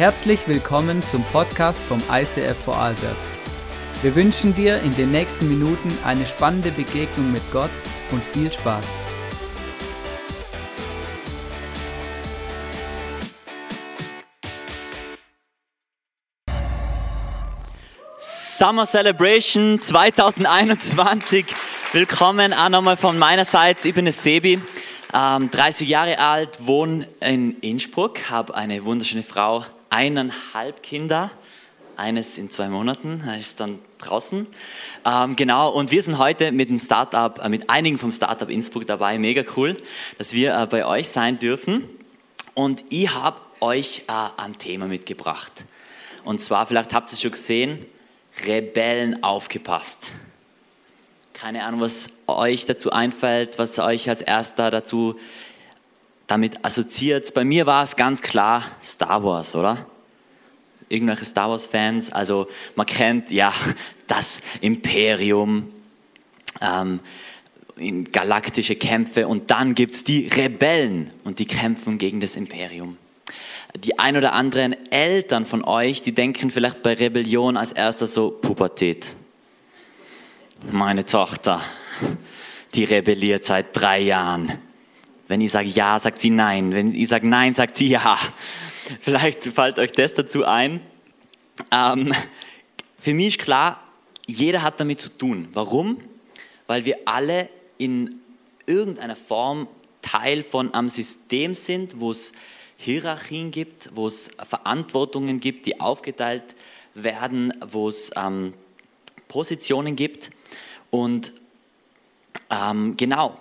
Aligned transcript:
Herzlich 0.00 0.48
willkommen 0.48 1.02
zum 1.02 1.22
Podcast 1.24 1.78
vom 1.78 2.02
ICF 2.10 2.56
Vorarlberg. 2.64 3.16
Wir 4.00 4.14
wünschen 4.14 4.54
dir 4.54 4.80
in 4.80 4.96
den 4.96 5.10
nächsten 5.10 5.46
Minuten 5.46 5.92
eine 6.06 6.24
spannende 6.24 6.70
Begegnung 6.70 7.30
mit 7.30 7.42
Gott 7.52 7.68
und 8.10 8.24
viel 8.24 8.50
Spaß. 8.50 8.86
Summer 18.18 18.86
Celebration 18.86 19.78
2021. 19.78 21.44
Willkommen 21.92 22.54
auch 22.54 22.70
nochmal 22.70 22.96
von 22.96 23.18
meiner 23.18 23.44
Seite. 23.44 23.88
Ich 23.88 23.94
bin 23.94 24.06
der 24.06 24.14
Sebi, 24.14 24.62
ähm, 25.12 25.50
30 25.50 25.86
Jahre 25.86 26.18
alt, 26.18 26.66
wohne 26.66 27.06
in 27.20 27.58
Innsbruck, 27.58 28.30
habe 28.30 28.54
eine 28.54 28.82
wunderschöne 28.86 29.22
Frau, 29.22 29.66
eineinhalb 29.90 30.82
Kinder. 30.82 31.30
Eines 31.96 32.38
in 32.38 32.50
zwei 32.50 32.68
Monaten, 32.68 33.22
ist 33.38 33.60
dann 33.60 33.78
draußen. 33.98 34.46
Ähm, 35.04 35.36
genau, 35.36 35.70
und 35.70 35.90
wir 35.90 36.02
sind 36.02 36.16
heute 36.16 36.50
mit 36.50 36.70
dem 36.70 36.78
Startup, 36.78 37.38
äh, 37.44 37.48
mit 37.50 37.68
einigen 37.68 37.98
vom 37.98 38.10
Startup 38.10 38.48
Innsbruck 38.48 38.86
dabei. 38.86 39.18
Mega 39.18 39.42
cool, 39.56 39.76
dass 40.16 40.32
wir 40.32 40.58
äh, 40.58 40.66
bei 40.66 40.86
euch 40.86 41.08
sein 41.08 41.38
dürfen. 41.38 41.84
Und 42.54 42.84
ich 42.88 43.14
habe 43.14 43.38
euch 43.60 44.04
äh, 44.08 44.12
ein 44.38 44.56
Thema 44.56 44.86
mitgebracht. 44.86 45.52
Und 46.24 46.40
zwar, 46.40 46.64
vielleicht 46.64 46.94
habt 46.94 47.10
ihr 47.10 47.14
es 47.14 47.20
schon 47.20 47.32
gesehen, 47.32 47.84
Rebellen 48.46 49.22
aufgepasst. 49.22 50.12
Keine 51.34 51.64
Ahnung, 51.64 51.80
was 51.80 52.10
euch 52.26 52.64
dazu 52.66 52.92
einfällt, 52.92 53.58
was 53.58 53.78
euch 53.78 54.08
als 54.08 54.22
erster 54.22 54.70
dazu 54.70 55.18
damit 56.30 56.64
assoziiert. 56.64 57.34
Bei 57.34 57.44
mir 57.44 57.66
war 57.66 57.82
es 57.82 57.96
ganz 57.96 58.22
klar 58.22 58.64
Star 58.82 59.24
Wars, 59.24 59.56
oder? 59.56 59.84
Irgendwelche 60.88 61.24
Star 61.24 61.50
Wars-Fans. 61.50 62.12
Also 62.12 62.46
man 62.76 62.86
kennt 62.86 63.30
ja 63.30 63.52
das 64.06 64.42
Imperium, 64.60 65.72
ähm, 66.60 67.00
in 67.76 68.04
galaktische 68.04 68.76
Kämpfe 68.76 69.26
und 69.26 69.50
dann 69.50 69.74
gibt 69.74 69.94
es 69.94 70.04
die 70.04 70.28
Rebellen 70.28 71.10
und 71.24 71.38
die 71.38 71.46
kämpfen 71.46 71.96
gegen 71.96 72.20
das 72.20 72.36
Imperium. 72.36 72.98
Die 73.74 73.98
ein 73.98 74.16
oder 74.16 74.34
anderen 74.34 74.76
Eltern 74.90 75.46
von 75.46 75.64
euch, 75.64 76.02
die 76.02 76.12
denken 76.12 76.50
vielleicht 76.50 76.82
bei 76.82 76.92
Rebellion 76.92 77.56
als 77.56 77.72
erster 77.72 78.06
so 78.06 78.30
Pubertät. 78.30 79.16
Meine 80.70 81.06
Tochter, 81.06 81.62
die 82.74 82.84
rebelliert 82.84 83.44
seit 83.44 83.74
drei 83.74 84.00
Jahren 84.00 84.58
wenn 85.30 85.40
ich 85.40 85.52
sage 85.52 85.68
ja, 85.68 85.96
sagt 86.00 86.18
sie 86.18 86.30
nein. 86.30 86.72
Wenn 86.72 86.92
ich 86.92 87.08
sage 87.08 87.28
nein, 87.28 87.54
sagt 87.54 87.76
sie 87.76 87.86
ja. 87.86 88.18
Vielleicht 89.00 89.44
fällt 89.44 89.78
euch 89.78 89.92
das 89.92 90.12
dazu 90.12 90.44
ein. 90.44 90.80
Ähm, 91.70 92.12
für 92.98 93.14
mich 93.14 93.28
ist 93.28 93.38
klar, 93.38 93.80
jeder 94.26 94.62
hat 94.62 94.80
damit 94.80 95.00
zu 95.00 95.08
tun. 95.08 95.48
Warum? 95.52 96.00
Weil 96.66 96.84
wir 96.84 96.96
alle 97.04 97.48
in 97.78 98.18
irgendeiner 98.66 99.14
Form 99.14 99.68
Teil 100.02 100.42
von 100.42 100.74
einem 100.74 100.88
System 100.88 101.54
sind, 101.54 102.00
wo 102.00 102.10
es 102.10 102.32
Hierarchien 102.76 103.52
gibt, 103.52 103.94
wo 103.94 104.08
es 104.08 104.32
Verantwortungen 104.42 105.38
gibt, 105.38 105.64
die 105.64 105.78
aufgeteilt 105.78 106.56
werden, 106.94 107.52
wo 107.68 107.88
es 107.88 108.10
ähm, 108.16 108.52
Positionen 109.28 109.94
gibt. 109.94 110.32
Und 110.90 111.34
ähm, 112.50 112.96
genau, 112.96 113.38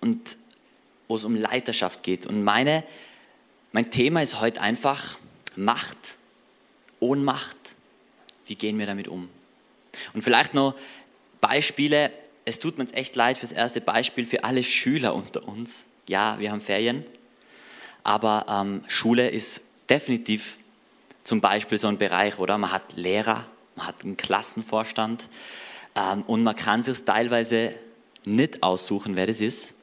und 0.00 0.36
wo 1.08 1.16
es 1.16 1.24
um 1.24 1.34
Leiterschaft 1.34 2.02
geht. 2.02 2.26
Und 2.26 2.44
meine, 2.44 2.84
mein 3.72 3.90
Thema 3.90 4.22
ist 4.22 4.40
heute 4.40 4.60
einfach 4.60 5.18
Macht, 5.56 6.16
Ohnmacht. 7.00 7.56
Wie 8.46 8.54
gehen 8.54 8.78
wir 8.78 8.86
damit 8.86 9.08
um? 9.08 9.28
Und 10.14 10.22
vielleicht 10.22 10.54
noch 10.54 10.74
Beispiele. 11.40 12.12
Es 12.44 12.60
tut 12.60 12.78
mir 12.78 12.90
echt 12.92 13.16
leid 13.16 13.38
fürs 13.38 13.52
erste 13.52 13.80
Beispiel 13.80 14.24
für 14.24 14.44
alle 14.44 14.62
Schüler 14.62 15.14
unter 15.14 15.46
uns. 15.46 15.84
Ja, 16.08 16.38
wir 16.38 16.50
haben 16.50 16.62
Ferien, 16.62 17.04
aber 18.02 18.46
ähm, 18.48 18.82
Schule 18.88 19.28
ist 19.28 19.64
definitiv 19.90 20.56
zum 21.24 21.42
Beispiel 21.42 21.76
so 21.76 21.88
ein 21.88 21.98
Bereich, 21.98 22.38
oder? 22.38 22.56
Man 22.56 22.72
hat 22.72 22.96
Lehrer, 22.96 23.44
man 23.76 23.86
hat 23.86 24.02
einen 24.02 24.16
Klassenvorstand 24.16 25.28
ähm, 25.94 26.22
und 26.22 26.42
man 26.42 26.56
kann 26.56 26.82
sich 26.82 27.04
teilweise 27.04 27.74
nicht 28.24 28.62
aussuchen, 28.62 29.16
wer 29.16 29.26
das 29.26 29.42
ist 29.42 29.77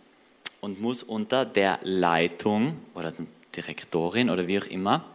und 0.65 0.81
muss 0.81 1.03
unter 1.03 1.45
der 1.45 1.77
Leitung 1.83 2.79
oder 2.95 3.13
Direktorin 3.55 4.31
oder 4.31 4.47
wie 4.47 4.57
auch 4.57 4.65
immer, 4.65 5.05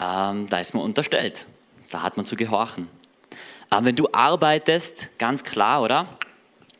ähm, 0.00 0.48
da 0.48 0.58
ist 0.58 0.74
man 0.74 0.82
unterstellt. 0.82 1.46
Da 1.90 2.02
hat 2.02 2.16
man 2.16 2.26
zu 2.26 2.34
gehorchen. 2.34 2.88
Aber 3.70 3.86
wenn 3.86 3.94
du 3.94 4.08
arbeitest, 4.10 5.20
ganz 5.20 5.44
klar, 5.44 5.82
oder? 5.82 6.18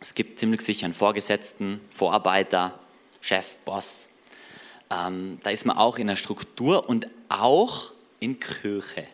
Es 0.01 0.17
gibt 0.17 0.41
ziemlich 0.41 0.63
sicher 0.63 0.87
einen 0.87 0.95
Vorgesetzten, 0.95 1.81
Vorarbeiter, 1.91 2.77
Chef, 3.21 3.59
Boss. 3.65 4.09
Ähm, 4.91 5.39
da 5.45 5.51
ist 5.51 5.65
man 5.65 5.77
auch 5.77 5.97
in 5.97 6.09
der 6.09 6.17
Struktur 6.17 6.89
und 6.89 7.07
auch 7.29 7.93
in 8.19 8.41
Kirche. 8.41 9.07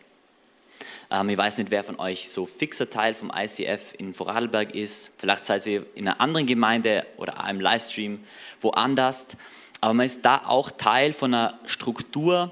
Ähm, 1.11 1.29
ich 1.29 1.37
weiß 1.37 1.57
nicht, 1.57 1.71
wer 1.71 1.83
von 1.83 1.99
euch 1.99 2.29
so 2.29 2.45
fixer 2.45 2.89
Teil 2.89 3.13
vom 3.13 3.31
ICF 3.35 3.93
in 3.97 4.13
Vorarlberg 4.13 4.75
ist. 4.75 5.13
Vielleicht 5.17 5.45
seid 5.45 5.65
ihr 5.65 5.85
in 5.95 6.07
einer 6.07 6.21
anderen 6.21 6.47
Gemeinde 6.47 7.05
oder 7.17 7.43
einem 7.43 7.59
Livestream 7.59 8.23
woanders. 8.61 9.37
Aber 9.81 9.93
man 9.93 10.05
ist 10.05 10.23
da 10.25 10.43
auch 10.45 10.71
Teil 10.71 11.13
von 11.13 11.33
einer 11.33 11.57
Struktur, 11.65 12.51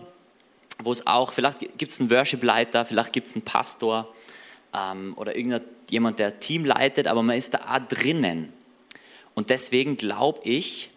wo 0.83 0.91
es 0.91 1.05
auch, 1.07 1.33
vielleicht 1.33 1.59
gibt 1.77 1.91
es 1.91 1.99
einen 1.99 2.09
Worship-Leiter, 2.09 2.85
vielleicht 2.85 3.13
gibt 3.13 3.27
es 3.27 3.35
einen 3.35 3.43
Pastor 3.43 4.13
ähm, 4.73 5.13
oder 5.17 5.35
irgendjemand, 5.35 6.19
der 6.19 6.39
Team 6.39 6.65
leitet, 6.65 7.07
aber 7.07 7.23
man 7.23 7.35
ist 7.35 7.53
da 7.53 7.59
auch 7.69 7.79
drinnen. 7.87 8.53
Und 9.33 9.49
deswegen 9.49 9.97
glaube 9.97 10.39
ich, 10.43 10.89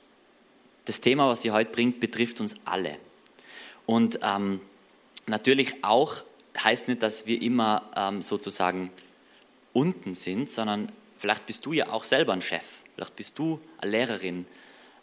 das 0.84 1.00
Thema, 1.00 1.28
was 1.28 1.42
sie 1.42 1.50
heute 1.50 1.70
bringt, 1.72 2.00
betrifft 2.00 2.40
uns 2.40 2.56
alle. 2.64 2.96
Und 3.86 4.20
ähm, 4.22 4.60
natürlich 5.26 5.84
auch 5.84 6.24
heißt 6.58 6.88
nicht, 6.88 7.02
dass 7.02 7.26
wir 7.26 7.40
immer 7.40 7.90
ähm, 7.96 8.22
sozusagen 8.22 8.90
unten 9.72 10.14
sind, 10.14 10.50
sondern 10.50 10.90
vielleicht 11.16 11.46
bist 11.46 11.64
du 11.66 11.72
ja 11.72 11.88
auch 11.88 12.04
selber 12.04 12.32
ein 12.32 12.42
Chef, 12.42 12.64
vielleicht 12.94 13.16
bist 13.16 13.38
du 13.38 13.60
eine 13.78 13.90
Lehrerin, 13.90 14.46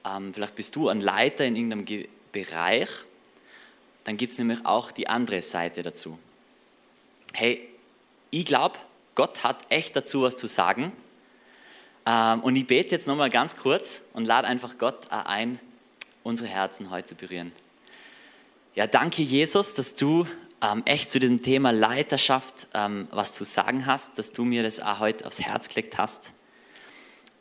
ähm, 0.05 0.33
vielleicht 0.33 0.55
bist 0.55 0.75
du 0.75 0.89
ein 0.89 1.01
Leiter 1.01 1.45
in 1.45 1.55
irgendeinem 1.55 1.85
Ge 1.85 2.07
Bereich. 2.33 2.89
Dann 4.03 4.17
gibt 4.17 4.33
es 4.33 4.37
nämlich 4.37 4.65
auch 4.65 4.91
die 4.91 5.07
andere 5.07 5.41
Seite 5.41 5.81
dazu. 5.81 6.19
Hey, 7.33 7.67
ich 8.29 8.45
glaube, 8.45 8.77
Gott 9.15 9.43
hat 9.43 9.65
echt 9.69 9.95
dazu 9.95 10.21
was 10.21 10.37
zu 10.37 10.45
sagen. 10.45 10.91
Ähm, 12.05 12.41
und 12.41 12.55
ich 12.55 12.67
bete 12.67 12.91
jetzt 12.91 13.07
nochmal 13.07 13.29
ganz 13.29 13.57
kurz 13.57 14.03
und 14.13 14.25
lade 14.25 14.47
einfach 14.47 14.77
Gott 14.77 15.09
ein, 15.09 15.59
unsere 16.23 16.49
Herzen 16.49 16.91
heute 16.91 17.07
zu 17.07 17.15
berühren. 17.15 17.51
Ja, 18.75 18.85
danke 18.85 19.23
Jesus, 19.23 19.73
dass 19.73 19.95
du 19.95 20.27
ähm, 20.61 20.83
echt 20.85 21.09
zu 21.09 21.19
diesem 21.19 21.41
Thema 21.41 21.71
Leiterschaft 21.71 22.67
ähm, 22.73 23.07
was 23.11 23.33
zu 23.33 23.43
sagen 23.43 23.85
hast, 23.85 24.17
dass 24.17 24.31
du 24.31 24.43
mir 24.43 24.63
das 24.63 24.79
auch 24.79 24.99
heute 24.99 25.25
aufs 25.25 25.39
Herz 25.39 25.69
gelegt 25.69 25.97
hast, 25.97 26.33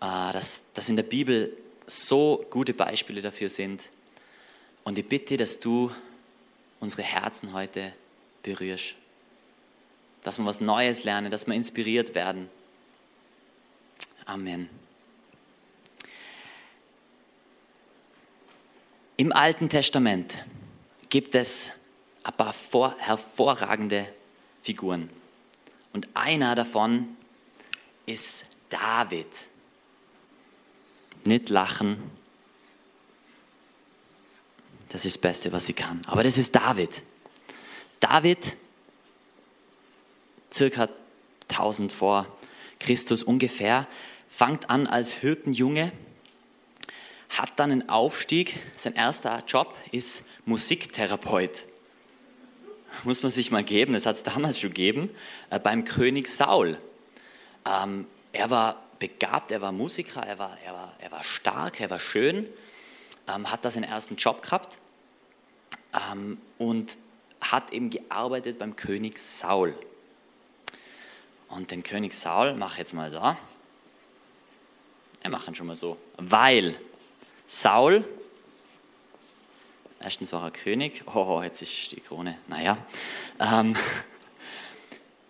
äh, 0.00 0.32
dass, 0.32 0.72
dass 0.72 0.88
in 0.88 0.96
der 0.96 1.02
Bibel 1.02 1.56
so 1.86 2.44
gute 2.50 2.74
Beispiele 2.74 3.20
dafür 3.20 3.48
sind. 3.48 3.90
Und 4.84 4.98
ich 4.98 5.06
bitte, 5.06 5.36
dass 5.36 5.60
du 5.60 5.90
unsere 6.80 7.02
Herzen 7.02 7.52
heute 7.52 7.92
berührst, 8.42 8.96
dass 10.22 10.38
wir 10.38 10.44
was 10.44 10.60
Neues 10.60 11.04
lernen, 11.04 11.30
dass 11.30 11.46
wir 11.46 11.54
inspiriert 11.54 12.14
werden. 12.14 12.50
Amen. 14.26 14.68
Im 19.16 19.32
Alten 19.32 19.68
Testament 19.68 20.44
gibt 21.08 21.34
es 21.34 21.72
ein 22.26 22.36
paar 22.36 22.52
vor, 22.52 22.96
hervorragende 22.98 24.12
Figuren. 24.60 25.08
Und 25.92 26.08
einer 26.14 26.56
davon 26.56 27.16
ist 28.04 28.46
David. 28.68 29.28
Nicht 31.24 31.50
lachen. 31.50 32.02
Das 34.88 35.04
ist 35.04 35.16
das 35.16 35.20
Beste, 35.20 35.52
was 35.52 35.66
sie 35.66 35.72
kann. 35.72 36.02
Aber 36.06 36.24
das 36.24 36.36
ist 36.36 36.54
David. 36.54 37.02
David, 38.00 38.54
circa 40.52 40.88
1000 41.48 41.92
vor 41.92 42.26
Christus 42.80 43.22
ungefähr, 43.22 43.86
fängt 44.28 44.68
an 44.68 44.88
als 44.88 45.12
Hirtenjunge, 45.12 45.92
hat 47.28 47.52
dann 47.56 47.70
einen 47.70 47.88
Aufstieg. 47.88 48.58
Sein 48.76 48.94
erster 48.94 49.44
Job 49.46 49.74
ist 49.92 50.24
Musiktherapeut 50.44 51.66
muss 53.04 53.22
man 53.22 53.30
sich 53.30 53.50
mal 53.50 53.64
geben, 53.64 53.92
das 53.92 54.06
hat 54.06 54.16
es 54.16 54.22
damals 54.22 54.60
schon 54.60 54.70
gegeben, 54.70 55.10
äh, 55.50 55.58
beim 55.58 55.84
König 55.84 56.28
Saul. 56.28 56.78
Ähm, 57.64 58.06
er 58.32 58.50
war 58.50 58.82
begabt, 58.98 59.50
er 59.50 59.60
war 59.60 59.72
Musiker, 59.72 60.22
er 60.22 60.38
war, 60.38 60.56
er 60.64 60.72
war, 60.72 60.92
er 60.98 61.10
war 61.12 61.22
stark, 61.22 61.80
er 61.80 61.90
war 61.90 62.00
schön, 62.00 62.48
ähm, 63.28 63.50
hat 63.50 63.64
da 63.64 63.70
seinen 63.70 63.84
ersten 63.84 64.16
Job 64.16 64.42
gehabt 64.42 64.78
ähm, 66.12 66.38
und 66.58 66.96
hat 67.40 67.72
eben 67.72 67.90
gearbeitet 67.90 68.58
beim 68.58 68.76
König 68.76 69.18
Saul. 69.18 69.76
Und 71.48 71.70
den 71.70 71.82
König 71.82 72.12
Saul, 72.12 72.54
mach 72.54 72.78
jetzt 72.78 72.92
mal 72.92 73.10
so. 73.10 73.36
Wir 75.20 75.30
machen 75.30 75.54
schon 75.54 75.66
mal 75.66 75.76
so. 75.76 75.96
Weil 76.16 76.74
Saul, 77.46 78.04
erstens 80.06 80.32
war 80.32 80.44
er 80.44 80.52
König, 80.52 81.02
oh, 81.12 81.42
jetzt 81.42 81.62
ist 81.62 81.90
die 81.90 82.00
Krone, 82.00 82.38
naja. 82.46 82.78
Ähm, 83.40 83.74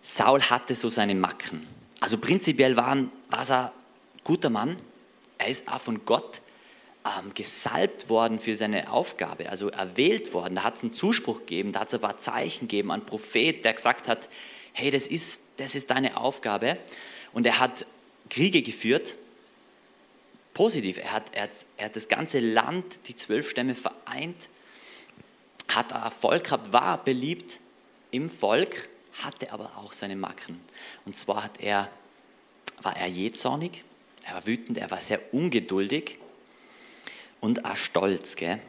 Saul 0.03 0.39
hatte 0.43 0.75
so 0.75 0.87
seine 0.89 1.15
Macken. 1.15 1.65
Also 1.99 2.19
prinzipiell 2.19 2.77
war 2.77 2.95
er 2.95 3.65
ein 3.65 3.71
guter 4.23 4.51
Mann. 4.51 4.77
Er 5.39 5.47
ist 5.47 5.71
auch 5.73 5.81
von 5.81 6.05
Gott 6.05 6.41
ähm, 7.05 7.33
gesalbt 7.33 8.09
worden 8.09 8.39
für 8.39 8.55
seine 8.55 8.91
Aufgabe, 8.91 9.49
also 9.49 9.69
erwählt 9.69 10.31
worden. 10.33 10.53
Da 10.53 10.63
hat 10.63 10.75
es 10.75 10.83
einen 10.83 10.93
Zuspruch 10.93 11.39
gegeben, 11.39 11.71
da 11.71 11.79
hat 11.79 11.87
es 11.87 11.95
ein 11.95 12.01
paar 12.01 12.19
Zeichen 12.19 12.67
gegeben, 12.67 12.91
ein 12.91 13.03
Prophet, 13.03 13.65
der 13.65 13.73
gesagt 13.73 14.07
hat, 14.07 14.29
hey, 14.73 14.91
das 14.91 15.07
ist, 15.07 15.53
das 15.57 15.73
ist 15.73 15.89
deine 15.89 16.17
Aufgabe. 16.17 16.77
Und 17.33 17.47
er 17.47 17.59
hat 17.59 17.87
Kriege 18.29 18.61
geführt, 18.61 19.15
positiv. 20.53 20.99
Er 20.99 21.13
hat, 21.13 21.33
er, 21.33 21.43
hat, 21.43 21.65
er 21.77 21.85
hat 21.85 21.95
das 21.95 22.07
ganze 22.09 22.39
Land, 22.39 23.07
die 23.07 23.15
zwölf 23.15 23.49
Stämme 23.49 23.73
vereint, 23.73 24.49
hat 25.67 25.91
Erfolg 25.91 26.45
gehabt, 26.45 26.73
war 26.73 27.03
beliebt 27.03 27.59
im 28.11 28.29
Volk, 28.29 28.89
hatte 29.21 29.51
aber 29.51 29.77
auch 29.77 29.93
seine 29.93 30.15
Macken. 30.15 30.59
Und 31.05 31.15
zwar 31.17 31.43
hat 31.43 31.59
er, 31.59 31.89
war 32.81 32.95
er 32.95 33.07
jähzornig, 33.07 33.83
er 34.23 34.35
war 34.35 34.45
wütend, 34.45 34.77
er 34.77 34.91
war 34.91 35.01
sehr 35.01 35.33
ungeduldig 35.33 36.17
und 37.41 37.65
auch 37.65 37.75
stolz. 37.75 38.35
Gell? 38.35 38.59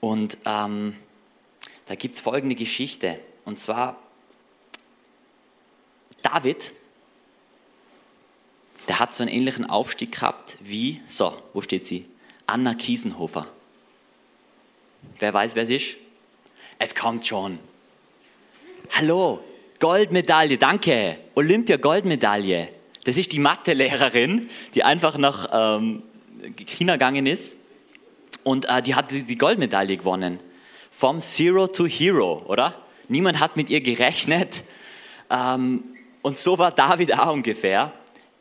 Und 0.00 0.38
ähm, 0.44 0.96
da 1.86 1.94
gibt 1.94 2.14
es 2.14 2.20
folgende 2.20 2.54
Geschichte. 2.54 3.18
Und 3.44 3.58
zwar 3.58 3.96
David, 6.22 6.72
der 8.88 8.98
hat 8.98 9.14
so 9.14 9.22
einen 9.22 9.32
ähnlichen 9.32 9.68
Aufstieg 9.68 10.12
gehabt 10.12 10.58
wie, 10.60 11.00
so, 11.06 11.36
wo 11.52 11.60
steht 11.60 11.86
sie? 11.86 12.06
Anna 12.46 12.74
Kiesenhofer. 12.74 13.46
Wer 15.18 15.34
weiß, 15.34 15.54
wer 15.54 15.64
es 15.64 15.70
ist? 15.70 15.96
Es 16.78 16.94
kommt 16.94 17.26
schon. 17.26 17.58
Hallo, 18.96 19.42
Goldmedaille, 19.80 20.58
danke. 20.58 21.18
Olympia-Goldmedaille. 21.34 22.68
Das 23.04 23.16
ist 23.16 23.32
die 23.32 23.38
Mathelehrerin, 23.38 24.48
die 24.74 24.84
einfach 24.84 25.18
nach 25.18 25.48
ähm, 25.52 26.02
China 26.66 26.94
gegangen 26.94 27.26
ist 27.26 27.58
und 28.44 28.68
äh, 28.68 28.82
die 28.82 28.94
hat 28.94 29.10
die 29.10 29.38
Goldmedaille 29.38 29.96
gewonnen. 29.96 30.40
Vom 30.90 31.20
Zero 31.20 31.66
to 31.66 31.86
Hero, 31.86 32.44
oder? 32.46 32.74
Niemand 33.08 33.40
hat 33.40 33.56
mit 33.56 33.70
ihr 33.70 33.80
gerechnet. 33.80 34.64
Ähm, 35.30 35.84
und 36.22 36.36
so 36.36 36.58
war 36.58 36.70
David 36.70 37.18
auch 37.18 37.32
ungefähr. 37.32 37.92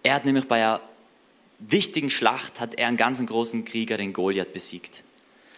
Er 0.04 0.14
hat 0.14 0.26
nämlich 0.26 0.48
bei 0.48 0.58
einer 0.58 0.82
wichtigen 1.60 2.10
Schlacht 2.10 2.60
hat 2.60 2.76
er 2.76 2.88
einen 2.88 2.98
ganz 2.98 3.24
großen 3.26 3.66
Krieger, 3.66 3.98
den 3.98 4.14
Goliath, 4.14 4.54
besiegt. 4.54 5.04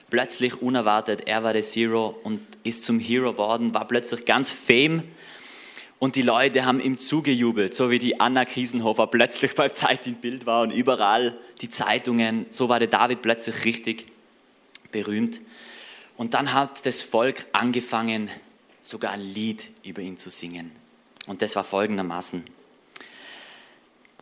Plötzlich 0.10 0.62
unerwartet, 0.62 1.28
er 1.28 1.44
war 1.44 1.54
der 1.54 1.62
Zero 1.62 2.20
und 2.24 2.42
ist 2.64 2.84
zum 2.84 3.00
Hero 3.00 3.34
geworden, 3.34 3.74
war 3.74 3.88
plötzlich 3.88 4.26
ganz 4.26 4.50
fame 4.50 5.04
und 6.00 6.16
die 6.16 6.22
Leute 6.22 6.66
haben 6.66 6.80
ihm 6.80 6.98
zugejubelt, 6.98 7.76
so 7.76 7.92
wie 7.92 8.00
die 8.00 8.22
Anna 8.22 8.46
Kiesenhofer 8.46 9.08
plötzlich 9.08 9.54
bei 9.54 9.68
Zeit 9.68 10.08
im 10.08 10.16
Bild 10.16 10.46
war 10.46 10.62
und 10.62 10.72
überall 10.72 11.38
die 11.60 11.70
Zeitungen. 11.70 12.46
So 12.50 12.70
war 12.70 12.80
der 12.80 12.88
David 12.88 13.22
plötzlich 13.22 13.66
richtig 13.66 14.08
berühmt. 14.94 15.42
Und 16.16 16.34
dann 16.34 16.54
hat 16.54 16.86
das 16.86 17.02
Volk 17.02 17.46
angefangen, 17.52 18.30
sogar 18.82 19.12
ein 19.12 19.22
Lied 19.22 19.72
über 19.84 20.02
ihn 20.02 20.18
zu 20.18 20.30
singen. 20.30 20.72
Und 21.28 21.42
das 21.42 21.58
war 21.58 21.66
folgendermaßen. 21.66 22.46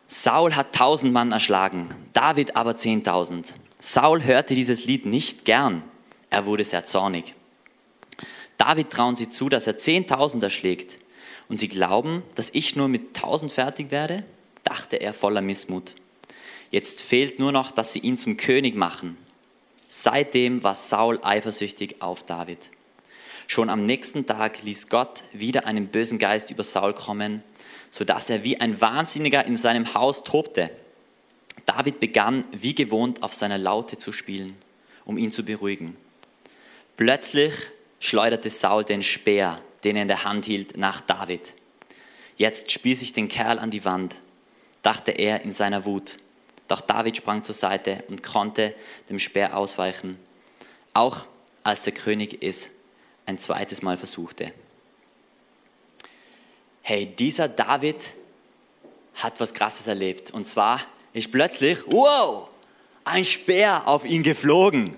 Saul 0.08 0.56
hat 0.56 0.74
tausend 0.74 1.12
Mann 1.12 1.30
erschlagen, 1.30 1.88
David 2.12 2.56
aber 2.56 2.76
zehntausend. 2.76 3.54
Saul 3.80 4.24
hörte 4.24 4.54
dieses 4.54 4.84
Lied 4.86 5.06
nicht 5.06 5.44
gern, 5.44 5.82
er 6.30 6.46
wurde 6.46 6.64
sehr 6.64 6.84
zornig. 6.84 7.34
David 8.56 8.90
trauen 8.90 9.16
sie 9.16 9.30
zu, 9.30 9.48
dass 9.48 9.66
er 9.66 9.78
zehntausend 9.78 10.42
erschlägt. 10.42 10.98
Und 11.48 11.56
sie 11.58 11.68
glauben, 11.68 12.22
dass 12.34 12.50
ich 12.50 12.76
nur 12.76 12.88
mit 12.88 13.16
tausend 13.16 13.52
fertig 13.52 13.90
werde, 13.90 14.24
dachte 14.64 14.96
er 14.96 15.14
voller 15.14 15.40
Missmut. 15.40 15.94
Jetzt 16.70 17.00
fehlt 17.00 17.38
nur 17.38 17.52
noch, 17.52 17.70
dass 17.70 17.94
sie 17.94 18.00
ihn 18.00 18.18
zum 18.18 18.36
König 18.36 18.74
machen. 18.74 19.16
Seitdem 19.88 20.62
war 20.62 20.74
Saul 20.74 21.18
eifersüchtig 21.22 22.02
auf 22.02 22.26
David. 22.26 22.58
Schon 23.46 23.70
am 23.70 23.86
nächsten 23.86 24.26
Tag 24.26 24.62
ließ 24.62 24.90
Gott 24.90 25.22
wieder 25.32 25.64
einen 25.64 25.86
bösen 25.86 26.18
Geist 26.18 26.50
über 26.50 26.62
Saul 26.62 26.92
kommen, 26.92 27.42
sodass 27.88 28.28
er 28.28 28.44
wie 28.44 28.60
ein 28.60 28.78
Wahnsinniger 28.82 29.46
in 29.46 29.56
seinem 29.56 29.94
Haus 29.94 30.24
tobte. 30.24 30.68
David 31.66 32.00
begann 32.00 32.44
wie 32.52 32.74
gewohnt 32.74 33.22
auf 33.22 33.34
seiner 33.34 33.58
Laute 33.58 33.98
zu 33.98 34.12
spielen, 34.12 34.56
um 35.04 35.18
ihn 35.18 35.32
zu 35.32 35.44
beruhigen. 35.44 35.96
Plötzlich 36.96 37.54
schleuderte 38.00 38.50
Saul 38.50 38.84
den 38.84 39.02
Speer, 39.02 39.60
den 39.84 39.96
er 39.96 40.02
in 40.02 40.08
der 40.08 40.24
Hand 40.24 40.46
hielt, 40.46 40.76
nach 40.76 41.00
David. 41.00 41.54
Jetzt 42.36 42.70
spieß 42.72 43.02
ich 43.02 43.12
den 43.12 43.28
Kerl 43.28 43.58
an 43.58 43.70
die 43.70 43.84
Wand, 43.84 44.16
dachte 44.82 45.12
er 45.12 45.42
in 45.42 45.52
seiner 45.52 45.84
Wut. 45.84 46.18
Doch 46.68 46.80
David 46.80 47.16
sprang 47.16 47.42
zur 47.42 47.54
Seite 47.54 48.04
und 48.08 48.22
konnte 48.22 48.74
dem 49.08 49.18
Speer 49.18 49.56
ausweichen, 49.56 50.18
auch 50.92 51.26
als 51.64 51.82
der 51.82 51.94
König 51.94 52.42
es 52.42 52.70
ein 53.26 53.38
zweites 53.38 53.82
Mal 53.82 53.96
versuchte. 53.96 54.52
Hey, 56.82 57.06
dieser 57.06 57.48
David 57.48 57.96
hat 59.22 59.40
was 59.40 59.52
Krasses 59.52 59.86
erlebt. 59.86 60.30
Und 60.30 60.46
zwar 60.46 60.80
ist 61.18 61.32
plötzlich, 61.32 61.78
wow, 61.86 62.48
ein 63.04 63.24
Speer 63.24 63.86
auf 63.86 64.04
ihn 64.04 64.22
geflogen. 64.22 64.96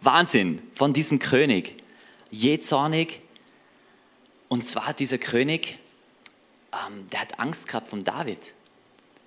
Wahnsinn, 0.00 0.60
von 0.74 0.92
diesem 0.92 1.18
König. 1.18 1.82
Jähzornig. 2.30 3.20
Und 4.48 4.66
zwar 4.66 4.92
dieser 4.92 5.18
König, 5.18 5.78
ähm, 6.72 7.06
der 7.10 7.20
hat 7.20 7.38
Angst 7.38 7.68
gehabt 7.68 7.86
von 7.86 8.04
David, 8.04 8.54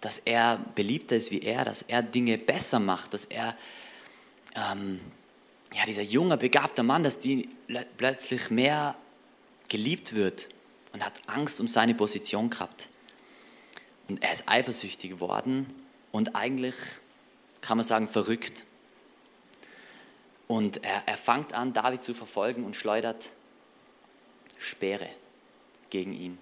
dass 0.02 0.18
er 0.20 0.60
beliebter 0.76 1.16
ist 1.16 1.32
wie 1.32 1.42
er, 1.42 1.66
dass 1.66 1.84
er 1.84 2.04
Dinge 2.04 2.38
besser 2.38 2.80
macht, 2.80 3.14
dass 3.14 3.26
er 3.26 3.56
ähm, 4.56 5.00
ja, 5.74 5.86
dieser 5.86 6.04
junge, 6.04 6.38
begabte 6.38 6.84
Mann, 6.84 7.04
dass 7.04 7.20
die 7.20 7.48
plötzlich 7.98 8.50
mehr 8.50 8.96
geliebt 9.70 10.14
wird 10.14 10.50
und 10.94 11.04
hat 11.04 11.14
Angst 11.28 11.60
um 11.60 11.68
seine 11.68 11.96
Position 11.96 12.50
gehabt. 12.50 12.90
Und 14.08 14.24
er 14.24 14.32
ist 14.32 14.48
eifersüchtig 14.48 15.12
geworden 15.12 15.68
und 16.16 16.36
eigentlich, 16.36 16.76
kann 17.62 17.78
man 17.78 17.86
sagen, 17.86 18.08
verrückt. 18.08 18.66
Und 20.48 20.84
er, 20.84 21.04
er 21.08 21.18
fängt 21.18 21.54
an, 21.54 21.74
David 21.74 22.04
zu 22.04 22.14
verfolgen 22.14 22.64
und 22.64 22.76
schleudert 22.76 23.30
Speere 24.58 25.10
gegen 25.90 26.14
ihn. 26.14 26.38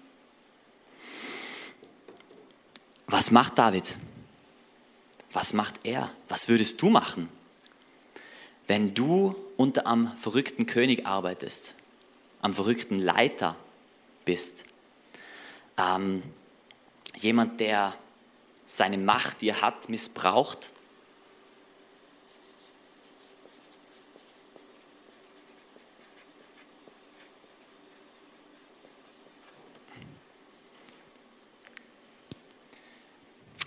Was 3.06 3.30
macht 3.30 3.58
David? 3.58 3.96
Was 5.32 5.52
macht 5.52 5.74
er? 5.84 6.10
Was 6.28 6.48
würdest 6.48 6.80
du 6.80 6.90
machen? 6.90 7.28
wenn 8.66 8.94
du 8.94 9.36
unter 9.56 9.86
einem 9.86 10.16
verrückten 10.16 10.66
König 10.66 11.06
arbeitest, 11.06 11.74
am 12.40 12.54
verrückten 12.54 12.98
Leiter 12.98 13.56
bist, 14.24 14.66
ähm, 15.76 16.22
jemand, 17.16 17.60
der 17.60 17.94
seine 18.66 18.98
Macht, 18.98 19.40
die 19.40 19.50
er 19.50 19.60
hat, 19.60 19.88
missbraucht, 19.88 20.72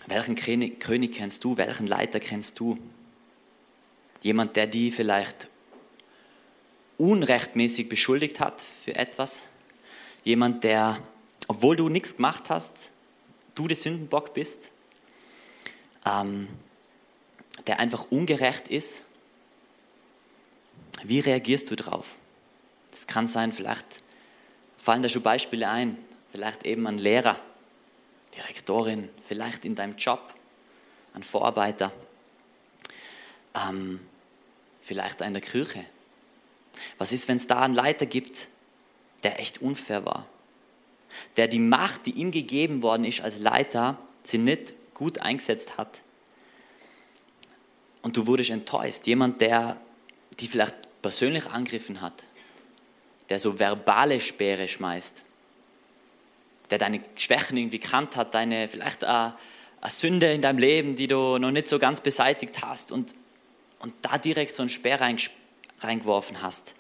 Welchen 0.08 0.80
König, 0.80 1.14
kennst 1.14 1.44
du? 1.44 1.58
Welchen 1.58 1.86
Leiter 1.86 2.20
kennst 2.20 2.60
du? 2.60 2.80
Jemand, 4.24 4.56
der 4.56 4.66
die 4.66 4.92
vielleicht 4.92 5.52
unrechtmäßig 6.98 7.90
beschuldigt 7.90 8.40
hat 8.40 8.62
für 8.62 8.96
etwas. 8.96 9.50
Jemand, 10.24 10.64
der, 10.64 10.98
obwohl 11.48 11.76
du 11.76 11.90
nichts 11.90 12.16
gemacht 12.16 12.50
hast, 12.50 12.92
du 13.54 13.68
der 13.68 13.78
Sündenbock 13.78 14.34
bist. 14.34 14.72
Ähm, 16.10 16.48
der 17.66 17.80
einfach 17.80 18.12
ungerecht 18.12 18.68
ist. 18.70 19.06
Wie 21.04 21.20
reagierst 21.20 21.70
du 21.70 21.76
darauf? 21.76 22.16
Das 22.92 23.08
kann 23.08 23.28
sein, 23.28 23.52
vielleicht 23.52 24.02
fallen 24.78 25.02
da 25.02 25.10
schon 25.10 25.22
Beispiele 25.22 25.68
ein. 25.68 25.98
Vielleicht 26.32 26.66
eben 26.66 26.88
ein 26.88 26.98
Lehrer, 26.98 27.40
Direktorin, 28.36 29.10
vielleicht 29.22 29.66
in 29.66 29.76
deinem 29.76 29.96
Job, 29.98 30.34
ein 31.14 31.24
Vorarbeiter 31.24 31.92
ähm, 33.58 34.00
vielleicht 34.82 35.22
in 35.22 35.34
der 35.34 35.42
Kirche. 35.42 35.84
Was 36.98 37.12
ist, 37.12 37.28
wenn 37.28 37.38
es 37.38 37.48
da 37.48 37.62
einen 37.62 37.74
Leiter 37.74 38.06
gibt, 38.06 38.48
der 39.24 39.40
echt 39.40 39.62
unfair 39.62 40.06
war. 40.06 40.28
Der 41.38 41.48
die 41.48 41.60
Macht, 41.60 42.06
die 42.06 42.12
ihm 42.12 42.32
gegeben 42.32 42.82
worden 42.82 43.04
ist 43.04 43.22
als 43.22 43.40
Leiter, 43.40 43.98
sie 44.24 44.38
nicht 44.38 44.74
gut 44.98 45.20
eingesetzt 45.20 45.78
hat. 45.78 46.02
Und 48.02 48.18
du 48.18 48.26
wurdest 48.26 48.50
enttäuscht. 48.50 49.06
Jemand, 49.06 49.42
der 49.42 49.78
die 50.40 50.48
vielleicht 50.48 50.76
persönlich 51.02 51.46
angegriffen 51.48 52.02
hat, 52.02 52.24
der 53.30 53.38
so 53.38 53.60
verbale 53.60 54.20
Speere 54.20 54.68
schmeißt, 54.68 55.24
der 56.72 56.78
deine 56.80 57.02
Schwächen 57.16 57.58
irgendwie 57.58 57.80
kannt 57.80 58.16
hat, 58.16 58.34
deine 58.34 58.68
vielleicht 58.68 59.04
eine, 59.04 59.36
eine 59.82 59.92
Sünde 59.92 60.34
in 60.34 60.42
deinem 60.42 60.58
Leben, 60.58 60.96
die 60.96 61.08
du 61.08 61.38
noch 61.38 61.52
nicht 61.52 61.68
so 61.68 61.78
ganz 61.78 62.02
beseitigt 62.02 62.64
hast 62.64 62.92
und, 62.92 63.14
und 63.80 63.94
da 64.02 64.18
direkt 64.18 64.56
so 64.56 64.64
einen 64.64 64.70
Speer 64.70 65.00
reingeworfen 65.80 66.42
hast, 66.42 66.76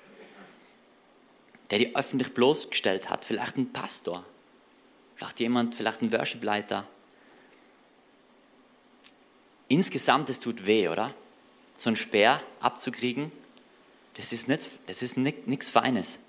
der 1.69 1.79
die 1.79 1.95
öffentlich 1.95 2.33
bloßgestellt 2.33 3.11
hat, 3.11 3.25
vielleicht 3.25 3.57
ein 3.57 3.71
Pastor, 3.73 4.25
vielleicht 5.15 5.39
jemand, 5.39 5.75
vielleicht 5.75 6.01
ein 6.01 6.11
Worshipleiter. 6.11 6.87
Insgesamt, 9.67 10.29
es 10.29 10.39
tut 10.39 10.65
weh, 10.65 10.87
oder? 10.87 11.13
So 11.75 11.89
einen 11.89 11.95
Speer 11.95 12.41
abzukriegen, 12.59 13.31
das 14.15 14.33
ist, 14.33 14.47
nicht, 14.47 14.67
das 14.87 15.03
ist 15.03 15.17
nichts 15.17 15.69
Feines. 15.69 16.21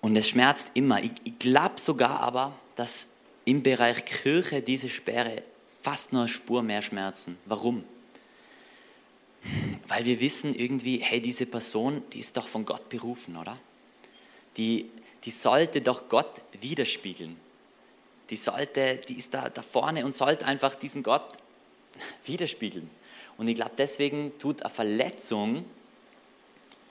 Und 0.00 0.14
es 0.16 0.28
schmerzt 0.28 0.72
immer. 0.74 1.02
Ich, 1.02 1.12
ich 1.24 1.38
glaube 1.38 1.80
sogar 1.80 2.20
aber, 2.20 2.54
dass 2.76 3.08
im 3.44 3.62
Bereich 3.62 4.04
Kirche 4.04 4.60
diese 4.60 4.90
Sperre 4.90 5.42
fast 5.82 6.12
nur 6.12 6.22
eine 6.22 6.28
Spur 6.28 6.62
mehr 6.62 6.82
schmerzen. 6.82 7.38
Warum? 7.46 7.82
Weil 9.86 10.04
wir 10.04 10.20
wissen 10.20 10.54
irgendwie, 10.54 10.98
hey, 10.98 11.20
diese 11.22 11.46
Person, 11.46 12.02
die 12.12 12.18
ist 12.18 12.36
doch 12.36 12.46
von 12.46 12.66
Gott 12.66 12.88
berufen, 12.90 13.36
oder? 13.36 13.56
Die, 14.58 14.90
die 15.24 15.30
sollte 15.30 15.80
doch 15.80 16.08
Gott 16.08 16.42
widerspiegeln. 16.60 17.40
Die 18.28 18.36
sollte, 18.36 19.00
die 19.08 19.16
ist 19.16 19.32
da, 19.32 19.48
da 19.48 19.62
vorne 19.62 20.04
und 20.04 20.14
sollte 20.14 20.44
einfach 20.44 20.74
diesen 20.74 21.02
Gott 21.02 21.38
widerspiegeln. 22.24 22.90
Und 23.36 23.48
ich 23.48 23.54
glaube, 23.54 23.72
deswegen 23.78 24.36
tut 24.38 24.62
eine 24.62 24.70
Verletzung 24.70 25.64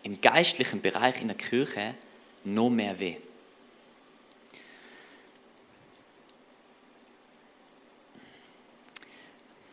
im 0.03 0.21
geistlichen 0.21 0.81
Bereich 0.81 1.21
in 1.21 1.27
der 1.27 1.37
Kirche 1.37 1.95
noch 2.43 2.69
mehr 2.69 2.99
weh. 2.99 3.17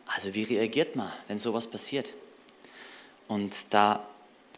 Also 0.05 0.33
wie 0.33 0.43
reagiert 0.43 0.95
man, 0.95 1.11
wenn 1.27 1.39
sowas 1.39 1.69
passiert? 1.69 2.13
Und 3.27 3.73
da 3.73 4.07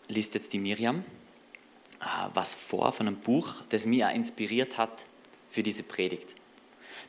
liest 0.08 0.34
jetzt 0.36 0.54
die 0.54 0.60
Miriam 0.60 1.04
äh, 2.00 2.06
was 2.34 2.54
vor 2.54 2.92
von 2.92 3.08
einem 3.08 3.18
Buch, 3.18 3.64
das 3.70 3.86
mich 3.86 4.06
auch 4.06 4.14
inspiriert 4.14 4.78
hat 4.78 5.06
für 5.50 5.64
diese 5.64 5.84
Predigt. 5.84 6.36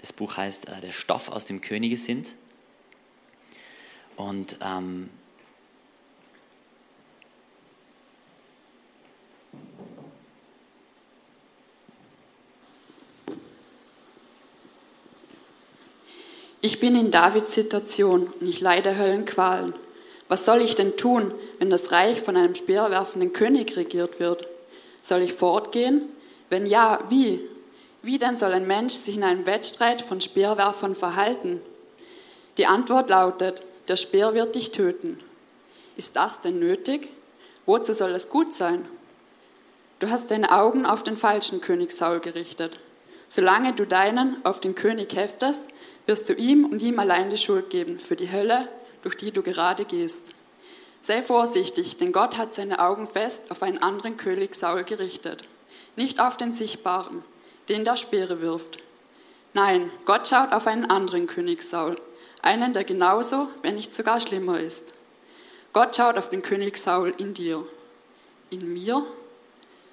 Das 0.00 0.12
Buch 0.12 0.36
heißt 0.36 0.68
äh, 0.68 0.80
Der 0.80 0.92
Stoff 0.92 1.28
aus 1.28 1.44
dem 1.44 1.60
Könige 1.60 1.98
sind. 1.98 2.34
Und 4.18 4.58
ähm, 4.62 5.08
Ich 16.60 16.80
bin 16.80 16.96
in 16.96 17.12
Davids 17.12 17.54
Situation 17.54 18.30
und 18.40 18.46
ich 18.46 18.60
leide 18.60 18.98
Höllenqualen. 18.98 19.74
Was 20.26 20.44
soll 20.44 20.60
ich 20.60 20.74
denn 20.74 20.96
tun, 20.96 21.32
wenn 21.60 21.70
das 21.70 21.92
Reich 21.92 22.20
von 22.20 22.36
einem 22.36 22.56
speerwerfenden 22.56 23.32
König 23.32 23.76
regiert 23.76 24.18
wird? 24.18 24.46
Soll 25.00 25.22
ich 25.22 25.32
fortgehen? 25.32 26.02
Wenn 26.50 26.66
ja, 26.66 26.98
wie? 27.08 27.40
Wie 28.02 28.18
denn 28.18 28.36
soll 28.36 28.52
ein 28.52 28.66
Mensch 28.66 28.94
sich 28.94 29.16
in 29.16 29.22
einem 29.22 29.46
Wettstreit 29.46 30.02
von 30.02 30.20
Speerwerfern 30.20 30.96
verhalten? 30.96 31.62
Die 32.58 32.66
Antwort 32.66 33.08
lautet, 33.08 33.62
der 33.88 33.96
Speer 33.96 34.34
wird 34.34 34.54
dich 34.54 34.70
töten. 34.70 35.18
Ist 35.96 36.16
das 36.16 36.40
denn 36.40 36.58
nötig? 36.58 37.08
Wozu 37.66 37.92
soll 37.92 38.12
es 38.12 38.30
gut 38.30 38.52
sein? 38.52 38.86
Du 39.98 40.10
hast 40.10 40.30
deine 40.30 40.52
Augen 40.52 40.86
auf 40.86 41.02
den 41.02 41.16
falschen 41.16 41.60
König 41.60 41.90
Saul 41.92 42.20
gerichtet. 42.20 42.78
Solange 43.26 43.72
du 43.72 43.86
deinen 43.86 44.44
auf 44.44 44.60
den 44.60 44.74
König 44.74 45.14
heftest, 45.14 45.70
wirst 46.06 46.28
du 46.28 46.34
ihm 46.34 46.64
und 46.64 46.80
ihm 46.82 46.98
allein 46.98 47.30
die 47.30 47.36
Schuld 47.36 47.68
geben 47.68 47.98
für 47.98 48.16
die 48.16 48.30
Hölle, 48.30 48.68
durch 49.02 49.16
die 49.16 49.32
du 49.32 49.42
gerade 49.42 49.84
gehst. 49.84 50.32
Sei 51.00 51.22
vorsichtig, 51.22 51.98
denn 51.98 52.12
Gott 52.12 52.36
hat 52.38 52.54
seine 52.54 52.80
Augen 52.80 53.06
fest 53.06 53.50
auf 53.50 53.62
einen 53.62 53.78
anderen 53.78 54.16
König 54.16 54.54
Saul 54.54 54.84
gerichtet, 54.84 55.44
nicht 55.96 56.20
auf 56.20 56.36
den 56.36 56.52
sichtbaren, 56.52 57.24
den 57.68 57.84
der 57.84 57.96
Speere 57.96 58.40
wirft. 58.40 58.78
Nein, 59.52 59.90
Gott 60.04 60.28
schaut 60.28 60.52
auf 60.52 60.66
einen 60.66 60.86
anderen 60.86 61.26
König 61.26 61.62
Saul, 61.62 61.96
einen, 62.42 62.72
der 62.72 62.84
genauso, 62.84 63.48
wenn 63.62 63.74
nicht 63.74 63.94
sogar 63.94 64.20
schlimmer 64.20 64.60
ist. 64.60 64.94
Gott 65.72 65.96
schaut 65.96 66.18
auf 66.18 66.30
den 66.30 66.42
König 66.42 66.78
Saul 66.78 67.14
in 67.18 67.34
dir. 67.34 67.64
In 68.50 68.72
mir? 68.72 69.04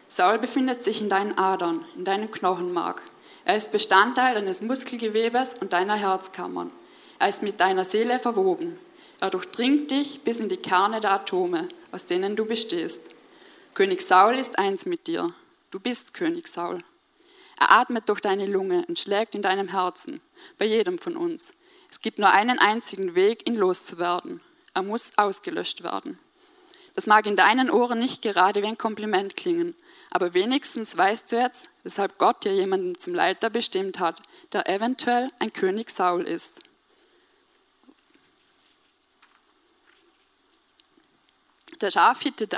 Saul 0.07 0.37
befindet 0.37 0.83
sich 0.83 1.01
in 1.01 1.09
deinen 1.09 1.37
Adern, 1.37 1.83
in 1.95 2.05
deinem 2.05 2.31
Knochenmark. 2.31 3.01
Er 3.43 3.55
ist 3.55 3.71
Bestandteil 3.71 4.35
deines 4.35 4.61
Muskelgewebes 4.61 5.55
und 5.55 5.73
deiner 5.73 5.95
Herzkammern. 5.95 6.71
Er 7.19 7.29
ist 7.29 7.43
mit 7.43 7.59
deiner 7.59 7.85
Seele 7.85 8.19
verwoben. 8.19 8.79
Er 9.19 9.29
durchdringt 9.29 9.91
dich 9.91 10.21
bis 10.23 10.39
in 10.39 10.49
die 10.49 10.57
Kerne 10.57 10.99
der 10.99 11.13
Atome, 11.13 11.69
aus 11.91 12.05
denen 12.05 12.35
du 12.35 12.45
bestehst. 12.45 13.11
König 13.73 14.01
Saul 14.01 14.35
ist 14.35 14.57
eins 14.57 14.85
mit 14.85 15.07
dir. 15.07 15.33
Du 15.71 15.79
bist 15.79 16.13
König 16.13 16.47
Saul. 16.47 16.83
Er 17.57 17.71
atmet 17.71 18.09
durch 18.09 18.19
deine 18.19 18.45
Lunge 18.45 18.85
und 18.87 18.99
schlägt 18.99 19.35
in 19.35 19.41
deinem 19.41 19.69
Herzen, 19.69 20.21
bei 20.57 20.65
jedem 20.65 20.99
von 20.99 21.15
uns. 21.15 21.53
Es 21.95 22.01
gibt 22.01 22.19
nur 22.19 22.29
einen 22.29 22.59
einzigen 22.59 23.15
Weg, 23.15 23.47
ihn 23.47 23.55
loszuwerden. 23.55 24.41
Er 24.73 24.81
muss 24.83 25.17
ausgelöscht 25.17 25.81
werden. 25.81 26.19
Das 26.93 27.07
mag 27.07 27.25
in 27.25 27.37
deinen 27.37 27.71
Ohren 27.71 27.99
nicht 27.99 28.21
gerade 28.21 28.61
wie 28.61 28.67
ein 28.67 28.77
Kompliment 28.77 29.37
klingen, 29.37 29.73
aber 30.11 30.33
wenigstens 30.33 30.97
weißt 30.97 31.31
du 31.31 31.37
jetzt, 31.37 31.69
weshalb 31.83 32.17
Gott 32.17 32.43
dir 32.43 32.53
jemanden 32.53 32.97
zum 32.99 33.15
Leiter 33.15 33.49
bestimmt 33.49 33.99
hat, 33.99 34.21
der 34.51 34.67
eventuell 34.67 35.31
ein 35.39 35.53
König 35.53 35.89
Saul 35.89 36.27
ist. 36.27 36.63
Der 41.79 41.91
Schafhirte, 41.91 42.49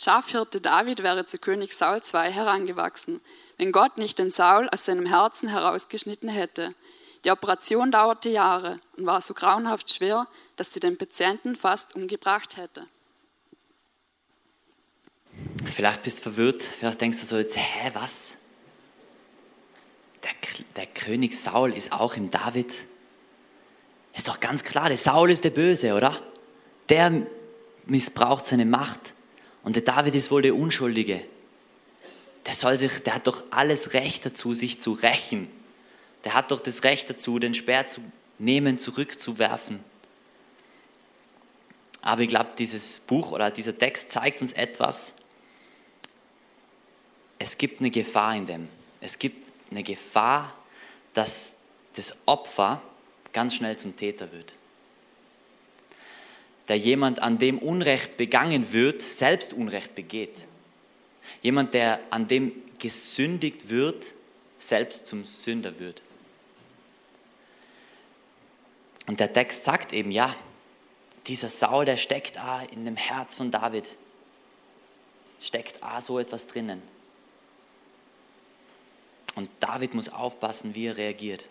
Schafhirte 0.00 0.62
David 0.62 1.02
wäre 1.02 1.26
zu 1.26 1.36
König 1.36 1.74
Saul 1.74 2.00
II 2.00 2.32
herangewachsen, 2.32 3.20
wenn 3.58 3.72
Gott 3.72 3.98
nicht 3.98 4.18
den 4.18 4.30
Saul 4.30 4.70
aus 4.70 4.86
seinem 4.86 5.04
Herzen 5.04 5.50
herausgeschnitten 5.50 6.30
hätte. 6.30 6.74
Die 7.26 7.32
Operation 7.32 7.90
dauerte 7.90 8.28
Jahre 8.28 8.78
und 8.96 9.04
war 9.04 9.20
so 9.20 9.34
grauenhaft 9.34 9.92
schwer, 9.92 10.28
dass 10.54 10.72
sie 10.72 10.78
den 10.78 10.96
Patienten 10.96 11.56
fast 11.56 11.96
umgebracht 11.96 12.56
hätte. 12.56 12.86
Vielleicht 15.64 16.04
bist 16.04 16.18
du 16.18 16.22
verwirrt, 16.22 16.62
vielleicht 16.62 17.00
denkst 17.00 17.18
du 17.18 17.26
so 17.26 17.36
jetzt, 17.36 17.56
hä, 17.56 17.90
was? 17.94 18.36
Der, 20.22 20.30
der 20.76 20.86
König 20.86 21.36
Saul 21.36 21.72
ist 21.72 21.90
auch 21.90 22.14
im 22.14 22.30
David. 22.30 22.72
Ist 24.14 24.28
doch 24.28 24.38
ganz 24.38 24.62
klar, 24.62 24.86
der 24.86 24.96
Saul 24.96 25.32
ist 25.32 25.42
der 25.42 25.50
Böse, 25.50 25.94
oder? 25.94 26.22
Der 26.90 27.26
missbraucht 27.86 28.46
seine 28.46 28.66
Macht. 28.66 29.14
Und 29.64 29.74
der 29.74 29.82
David 29.82 30.14
ist 30.14 30.30
wohl 30.30 30.42
der 30.42 30.54
Unschuldige. 30.54 31.26
Der 32.46 32.54
soll 32.54 32.78
sich, 32.78 33.02
der 33.02 33.16
hat 33.16 33.26
doch 33.26 33.42
alles 33.50 33.94
Recht 33.94 34.24
dazu, 34.24 34.54
sich 34.54 34.80
zu 34.80 34.92
rächen. 34.92 35.50
Der 36.26 36.34
hat 36.34 36.50
doch 36.50 36.58
das 36.58 36.82
Recht 36.82 37.08
dazu, 37.08 37.38
den 37.38 37.54
Speer 37.54 37.86
zu 37.86 38.00
nehmen, 38.40 38.80
zurückzuwerfen. 38.80 39.78
Aber 42.02 42.22
ich 42.22 42.26
glaube, 42.26 42.50
dieses 42.58 42.98
Buch 42.98 43.30
oder 43.30 43.52
dieser 43.52 43.78
Text 43.78 44.10
zeigt 44.10 44.42
uns 44.42 44.52
etwas, 44.52 45.18
es 47.38 47.58
gibt 47.58 47.78
eine 47.78 47.92
Gefahr 47.92 48.34
in 48.34 48.44
dem. 48.44 48.68
Es 49.00 49.20
gibt 49.20 49.44
eine 49.70 49.84
Gefahr, 49.84 50.52
dass 51.14 51.58
das 51.94 52.22
Opfer 52.26 52.82
ganz 53.32 53.54
schnell 53.54 53.76
zum 53.76 53.94
Täter 53.94 54.32
wird. 54.32 54.56
Der 56.66 56.76
jemand, 56.76 57.22
an 57.22 57.38
dem 57.38 57.60
Unrecht 57.60 58.16
begangen 58.16 58.72
wird, 58.72 59.00
selbst 59.00 59.52
Unrecht 59.52 59.94
begeht. 59.94 60.34
Jemand, 61.42 61.72
der 61.72 62.00
an 62.10 62.26
dem 62.26 62.50
gesündigt 62.80 63.70
wird, 63.70 64.06
selbst 64.58 65.06
zum 65.06 65.24
Sünder 65.24 65.78
wird. 65.78 66.02
Und 69.06 69.20
der 69.20 69.32
Text 69.32 69.64
sagt 69.64 69.92
eben, 69.92 70.10
ja, 70.10 70.34
dieser 71.26 71.48
Saul, 71.48 71.84
der 71.84 71.96
steckt 71.96 72.38
ah, 72.40 72.62
in 72.72 72.84
dem 72.84 72.96
Herz 72.96 73.34
von 73.34 73.50
David, 73.50 73.94
steckt 75.40 75.82
ah, 75.82 76.00
so 76.00 76.18
etwas 76.18 76.46
drinnen. 76.46 76.82
Und 79.34 79.50
David 79.60 79.94
muss 79.94 80.08
aufpassen, 80.08 80.74
wie 80.74 80.86
er 80.86 80.96
reagiert. 80.96 81.46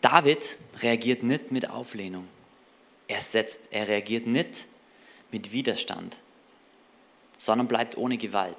David 0.00 0.58
reagiert 0.80 1.22
nicht 1.22 1.50
mit 1.50 1.70
Auflehnung. 1.70 2.28
Er, 3.08 3.20
setzt, 3.20 3.72
er 3.72 3.88
reagiert 3.88 4.26
nicht 4.26 4.66
mit 5.30 5.52
Widerstand. 5.52 6.16
sondern 7.36 7.68
bleibt 7.68 7.96
ohne 7.96 8.16
Gewalt. 8.16 8.56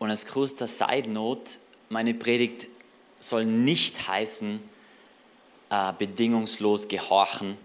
Und 0.00 0.08
als 0.08 0.24
größter 0.24 0.66
Side 0.66 1.10
Note, 1.10 1.52
meine 1.90 2.14
Predigt 2.14 2.66
soll 3.20 3.44
nicht 3.44 4.08
heißen, 4.08 4.60
äh, 5.68 5.92
bedingungslos 5.92 6.88
gehorchen 6.88 7.58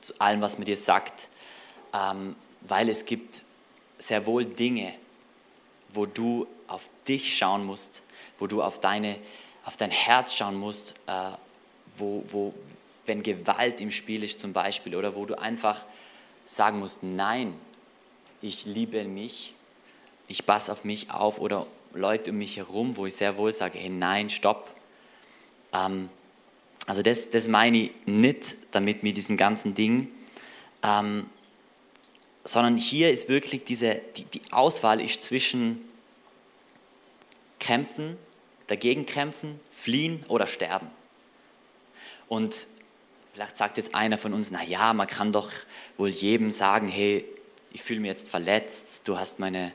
zu 0.00 0.18
allem, 0.18 0.40
was 0.40 0.56
man 0.56 0.64
dir 0.64 0.78
sagt, 0.78 1.28
ähm, 1.92 2.34
weil 2.62 2.88
es 2.88 3.04
gibt 3.04 3.42
sehr 3.98 4.24
wohl 4.24 4.46
Dinge, 4.46 4.94
wo 5.90 6.06
du 6.06 6.46
auf 6.66 6.88
dich 7.06 7.36
schauen 7.36 7.66
musst, 7.66 8.04
wo 8.38 8.46
du 8.46 8.62
auf, 8.62 8.80
deine, 8.80 9.18
auf 9.66 9.76
dein 9.76 9.90
Herz 9.90 10.34
schauen 10.34 10.56
musst, 10.56 11.00
äh, 11.08 11.12
wo, 11.94 12.24
wo, 12.28 12.54
wenn 13.04 13.22
Gewalt 13.22 13.82
im 13.82 13.90
Spiel 13.90 14.24
ist 14.24 14.40
zum 14.40 14.54
Beispiel, 14.54 14.96
oder 14.96 15.14
wo 15.14 15.26
du 15.26 15.38
einfach 15.38 15.84
sagen 16.46 16.78
musst, 16.78 17.02
nein, 17.02 17.52
ich 18.40 18.64
liebe 18.64 19.04
mich, 19.04 19.52
ich 20.30 20.46
passe 20.46 20.70
auf 20.70 20.84
mich 20.84 21.10
auf, 21.10 21.40
oder 21.40 21.66
Leute 21.92 22.30
um 22.30 22.38
mich 22.38 22.56
herum, 22.56 22.96
wo 22.96 23.04
ich 23.04 23.16
sehr 23.16 23.36
wohl 23.36 23.52
sage, 23.52 23.78
hey, 23.78 23.90
nein, 23.90 24.30
stopp. 24.30 24.70
Ähm, 25.72 26.08
also 26.86 27.02
das, 27.02 27.30
das 27.30 27.48
meine 27.48 27.76
ich 27.78 27.90
nicht 28.06 28.54
damit 28.70 29.02
mit 29.02 29.16
diesem 29.16 29.36
ganzen 29.36 29.74
Ding, 29.74 30.08
ähm, 30.84 31.28
sondern 32.44 32.76
hier 32.76 33.10
ist 33.10 33.28
wirklich 33.28 33.64
diese, 33.64 34.00
die, 34.16 34.24
die 34.24 34.40
Auswahl 34.52 35.00
ist 35.00 35.20
zwischen 35.24 35.84
kämpfen, 37.58 38.16
dagegen 38.68 39.06
kämpfen, 39.06 39.58
fliehen 39.72 40.24
oder 40.28 40.46
sterben. 40.46 40.86
Und 42.28 42.54
vielleicht 43.34 43.56
sagt 43.56 43.78
jetzt 43.78 43.96
einer 43.96 44.16
von 44.16 44.32
uns, 44.32 44.52
na 44.52 44.62
ja, 44.62 44.92
man 44.92 45.08
kann 45.08 45.32
doch 45.32 45.50
wohl 45.96 46.08
jedem 46.08 46.52
sagen, 46.52 46.86
hey, 46.86 47.24
ich 47.72 47.82
fühle 47.82 47.98
mich 47.98 48.10
jetzt 48.10 48.28
verletzt, 48.28 49.08
du 49.08 49.18
hast 49.18 49.40
meine, 49.40 49.72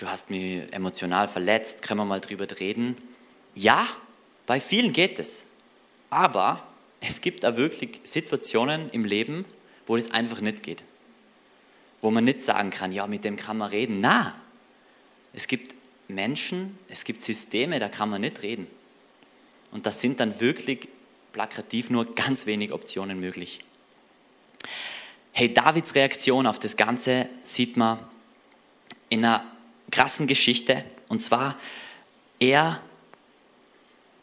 du 0.00 0.08
hast 0.08 0.30
mich 0.30 0.72
emotional 0.72 1.28
verletzt, 1.28 1.82
können 1.82 2.00
wir 2.00 2.04
mal 2.04 2.20
drüber 2.20 2.46
reden? 2.58 2.96
Ja, 3.54 3.86
bei 4.46 4.60
vielen 4.60 4.92
geht 4.92 5.18
es. 5.18 5.46
Aber 6.08 6.66
es 7.00 7.20
gibt 7.20 7.44
da 7.44 7.56
wirklich 7.56 8.00
Situationen 8.04 8.90
im 8.90 9.04
Leben, 9.04 9.44
wo 9.86 9.96
das 9.96 10.10
einfach 10.10 10.40
nicht 10.40 10.62
geht. 10.62 10.84
Wo 12.00 12.10
man 12.10 12.24
nicht 12.24 12.42
sagen 12.42 12.70
kann, 12.70 12.92
ja, 12.92 13.06
mit 13.06 13.24
dem 13.24 13.36
kann 13.36 13.58
man 13.58 13.68
reden. 13.68 14.00
Na, 14.00 14.34
es 15.32 15.46
gibt 15.46 15.74
Menschen, 16.08 16.78
es 16.88 17.04
gibt 17.04 17.22
Systeme, 17.22 17.78
da 17.78 17.88
kann 17.88 18.08
man 18.08 18.22
nicht 18.22 18.42
reden. 18.42 18.66
Und 19.70 19.86
das 19.86 20.00
sind 20.00 20.18
dann 20.18 20.40
wirklich 20.40 20.88
plakativ 21.32 21.90
nur 21.90 22.14
ganz 22.14 22.46
wenig 22.46 22.72
Optionen 22.72 23.20
möglich. 23.20 23.60
Hey, 25.32 25.52
Davids 25.54 25.94
Reaktion 25.94 26.46
auf 26.46 26.58
das 26.58 26.76
Ganze 26.76 27.28
sieht 27.42 27.76
man 27.76 27.98
in 29.08 29.24
einer 29.24 29.49
krassen 29.90 30.26
Geschichte. 30.26 30.84
Und 31.08 31.20
zwar, 31.20 31.56
er 32.38 32.80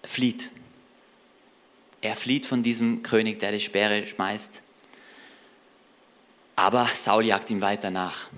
flieht. 0.03 0.49
Er 2.01 2.15
flieht 2.15 2.45
von 2.45 2.63
diesem 2.63 3.03
König, 3.03 3.39
der 3.39 3.51
die 3.51 3.59
Speere 3.59 4.05
schmeißt. 4.05 4.61
Aber 6.55 6.87
Saul 6.93 7.25
jagt 7.25 7.49
ihm 7.49 7.61
weiter 7.61 7.91
nach. 7.91 8.29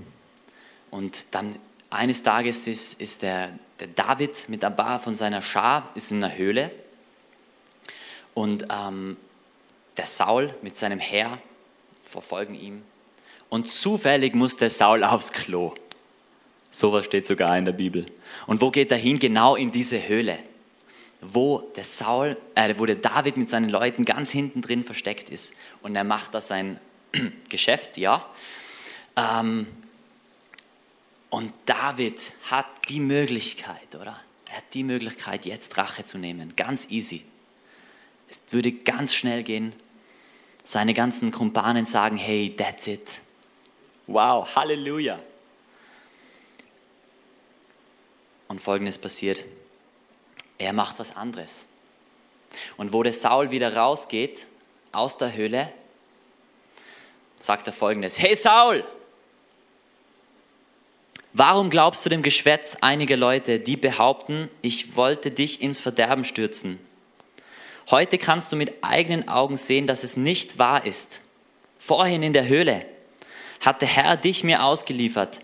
Und 0.91 1.33
dann 1.35 1.55
eines 1.89 2.23
Tages 2.23 2.67
ist, 2.67 2.99
ist 3.01 3.21
der, 3.21 3.57
der 3.79 3.87
David 3.87 4.49
mit 4.49 4.61
paar 4.61 4.99
von 4.99 5.15
seiner 5.15 5.41
Schar 5.41 5.89
ist 5.95 6.11
in 6.11 6.23
einer 6.23 6.35
Höhle 6.35 6.71
und 8.33 8.65
ähm, 8.69 9.17
der 9.97 10.05
Saul 10.05 10.53
mit 10.61 10.75
seinem 10.75 10.99
Heer 10.99 11.41
verfolgen 11.99 12.55
ihn 12.55 12.83
und 13.49 13.69
zufällig 13.69 14.35
muss 14.35 14.57
der 14.57 14.69
Saul 14.69 15.03
aufs 15.03 15.31
Klo. 15.33 15.73
Sowas 16.71 17.05
steht 17.05 17.25
sogar 17.25 17.57
in 17.57 17.65
der 17.65 17.71
Bibel. 17.71 18.05
Und 18.47 18.61
wo 18.61 18.69
geht 18.69 18.91
er 18.91 18.97
hin? 18.97 19.19
Genau 19.19 19.55
in 19.55 19.71
diese 19.71 20.07
Höhle, 20.07 20.37
wo 21.21 21.59
der 21.75 21.83
Saul, 21.83 22.37
äh, 22.55 22.73
wo 22.77 22.85
der 22.85 22.95
David 22.95 23.37
mit 23.37 23.49
seinen 23.49 23.69
Leuten 23.69 24.05
ganz 24.05 24.31
hinten 24.31 24.61
drin 24.61 24.83
versteckt 24.83 25.29
ist. 25.29 25.55
Und 25.81 25.95
er 25.95 26.03
macht 26.03 26.33
da 26.33 26.41
sein 26.41 26.79
Geschäft, 27.49 27.97
ja. 27.97 28.25
Ähm, 29.15 29.67
und 31.29 31.53
David 31.65 32.31
hat 32.49 32.67
die 32.89 32.99
Möglichkeit, 32.99 33.95
oder? 33.95 34.19
Er 34.49 34.57
hat 34.57 34.73
die 34.73 34.83
Möglichkeit, 34.83 35.45
jetzt 35.45 35.77
Rache 35.77 36.05
zu 36.05 36.17
nehmen. 36.17 36.55
Ganz 36.55 36.89
easy. 36.89 37.23
Es 38.27 38.41
würde 38.49 38.71
ganz 38.71 39.13
schnell 39.13 39.43
gehen. 39.43 39.73
Seine 40.63 40.93
ganzen 40.93 41.31
Kumpanen 41.31 41.85
sagen, 41.85 42.17
hey, 42.17 42.55
that's 42.55 42.87
it. 42.87 43.21
Wow, 44.07 44.55
Halleluja. 44.55 45.19
Und 48.49 48.61
folgendes 48.61 48.97
passiert. 48.97 49.45
Er 50.57 50.73
macht 50.73 50.99
was 50.99 51.15
anderes. 51.15 51.65
Und 52.77 52.91
wo 52.91 53.01
der 53.01 53.13
Saul 53.13 53.51
wieder 53.51 53.75
rausgeht 53.75 54.47
aus 54.91 55.17
der 55.17 55.33
Höhle, 55.33 55.71
sagt 57.37 57.67
er 57.67 57.73
folgendes: 57.73 58.19
Hey 58.19 58.35
Saul, 58.35 58.83
Warum 61.33 61.69
glaubst 61.69 62.05
du 62.05 62.09
dem 62.09 62.23
Geschwätz 62.23 62.77
einiger 62.81 63.15
Leute, 63.15 63.59
die 63.59 63.77
behaupten, 63.77 64.49
ich 64.61 64.95
wollte 64.95 65.29
dich 65.29 65.61
ins 65.61 65.79
Verderben 65.79 66.23
stürzen? 66.23 66.79
Heute 67.91 68.17
kannst 68.17 68.51
du 68.51 68.55
mit 68.55 68.83
eigenen 68.83 69.27
Augen 69.29 69.55
sehen, 69.55 69.85
dass 69.85 70.03
es 70.03 70.17
nicht 70.17 70.57
wahr 70.57 70.85
ist. 70.85 71.21
Vorhin 71.77 72.23
in 72.23 72.33
der 72.33 72.47
Höhle 72.47 72.83
hat 73.61 73.81
der 73.81 73.87
Herr 73.87 74.17
dich 74.17 74.43
mir 74.43 74.63
ausgeliefert. 74.63 75.39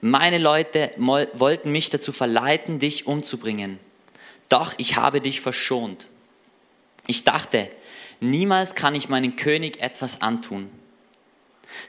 Meine 0.00 0.38
Leute 0.38 0.92
wollten 0.96 1.72
mich 1.72 1.90
dazu 1.90 2.12
verleiten, 2.12 2.78
dich 2.78 3.06
umzubringen. 3.06 3.78
Doch 4.48 4.74
ich 4.78 4.96
habe 4.96 5.20
dich 5.20 5.40
verschont. 5.40 6.06
Ich 7.06 7.24
dachte, 7.24 7.70
niemals 8.20 8.74
kann 8.74 8.94
ich 8.94 9.08
meinen 9.08 9.36
König 9.36 9.80
etwas 9.80 10.22
antun, 10.22 10.70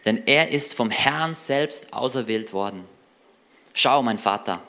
denn 0.05 0.23
er 0.25 0.49
ist 0.49 0.73
vom 0.73 0.89
Herrn 0.89 1.33
selbst 1.33 1.93
auserwählt 1.93 2.53
worden. 2.53 2.85
Schau, 3.73 4.01
mein 4.01 4.17
Vater, 4.17 4.61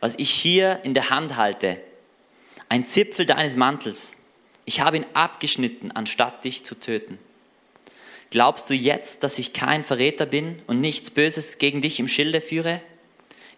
was 0.00 0.14
ich 0.16 0.30
hier 0.30 0.80
in 0.84 0.94
der 0.94 1.10
Hand 1.10 1.36
halte, 1.36 1.80
ein 2.68 2.86
Zipfel 2.86 3.26
deines 3.26 3.56
Mantels. 3.56 4.18
Ich 4.64 4.80
habe 4.80 4.98
ihn 4.98 5.06
abgeschnitten, 5.14 5.92
anstatt 5.92 6.44
dich 6.44 6.64
zu 6.64 6.78
töten. 6.78 7.18
Glaubst 8.34 8.68
du 8.68 8.74
jetzt, 8.74 9.22
dass 9.22 9.38
ich 9.38 9.52
kein 9.52 9.84
Verräter 9.84 10.26
bin 10.26 10.60
und 10.66 10.80
nichts 10.80 11.08
Böses 11.08 11.58
gegen 11.58 11.80
dich 11.80 12.00
im 12.00 12.08
Schilde 12.08 12.40
führe? 12.40 12.80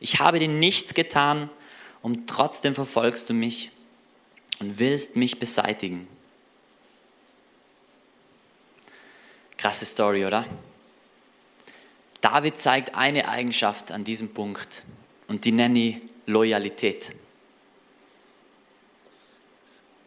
Ich 0.01 0.21
habe 0.21 0.39
dir 0.39 0.49
nichts 0.49 0.93
getan 0.93 1.49
und 2.03 2.27
trotzdem 2.29 2.75
verfolgst 2.75 3.31
du 3.31 3.33
mich 3.33 3.71
und 4.59 4.79
willst 4.79 5.17
mich 5.17 5.41
beseitigen. 5.41 6.07
Krasse 9.57 9.87
Story, 9.87 10.27
oder? 10.27 10.45
David 12.21 12.59
zeigt 12.59 12.95
eine 12.97 13.29
Eigenschaft 13.31 13.93
an 13.93 14.05
diesem 14.05 14.35
Punkt 14.35 14.83
und 15.27 15.47
die 15.47 15.53
nenne 15.53 15.79
ich 15.79 15.97
Loyalität. 16.27 17.15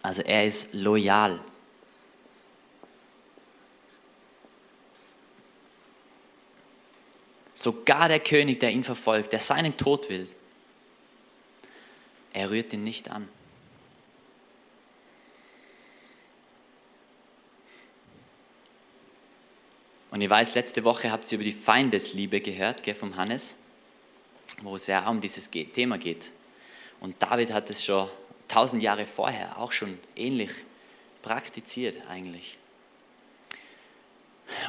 Also 0.03 0.21
er 0.21 0.45
ist 0.45 0.75
loyal. 0.75 1.39
Sogar 7.62 8.08
der 8.08 8.22
König, 8.22 8.62
der 8.62 8.72
ihn 8.72 8.86
verfolgt, 8.86 9.34
der 9.34 9.41
seinen 9.41 9.76
Tod 9.76 10.10
will, 10.10 10.30
er 12.32 12.50
rührt 12.50 12.72
ihn 12.72 12.86
nicht 12.86 13.12
an. 13.12 13.28
Und 20.12 20.22
ich 20.22 20.30
weiß, 20.30 20.56
letzte 20.56 20.86
Woche 20.86 21.12
habt 21.12 21.30
ihr 21.30 21.36
über 21.36 21.43
die 21.43 21.52
Feindesliebe 21.52 22.39
gehört, 22.39 22.84
gell, 22.84 22.95
vom 22.95 23.17
Hannes, 23.17 23.58
wo 24.62 24.76
es 24.76 24.88
ja 24.88 25.10
um 25.10 25.19
dieses 25.19 25.52
Thema 25.52 25.98
geht. 25.98 26.32
Und 27.02 27.22
David 27.22 27.52
hat 27.52 27.69
es 27.69 27.84
schon 27.84 28.08
tausend 28.48 28.82
Jahre 28.84 29.06
vorher 29.06 29.60
auch 29.60 29.74
schon 29.74 30.00
ähnlich 30.15 30.52
praktiziert 31.22 32.08
eigentlich. 32.08 32.58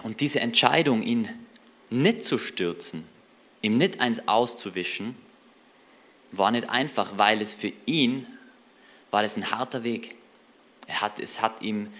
Und 0.03 0.19
diese 0.19 0.41
Entscheidung, 0.41 1.03
ihn 1.03 1.47
nicht 1.91 2.25
zu 2.25 2.39
stürzen, 2.39 3.07
ihm 3.63 3.77
nicht 3.77 4.01
eins 4.01 4.29
auszuwischen, 4.29 5.17
war 6.33 6.51
nicht 6.51 6.71
einfach, 6.71 7.19
weil 7.19 7.43
es 7.43 7.53
für 7.53 7.73
ihn 7.87 8.27
war 9.11 9.23
das 9.23 9.37
ein 9.37 9.51
harter 9.51 9.83
Weg. 9.83 10.15
Er 10.87 11.01
hat, 11.01 11.19
es 11.19 11.43
hat 11.43 11.63
ihm 11.63 11.93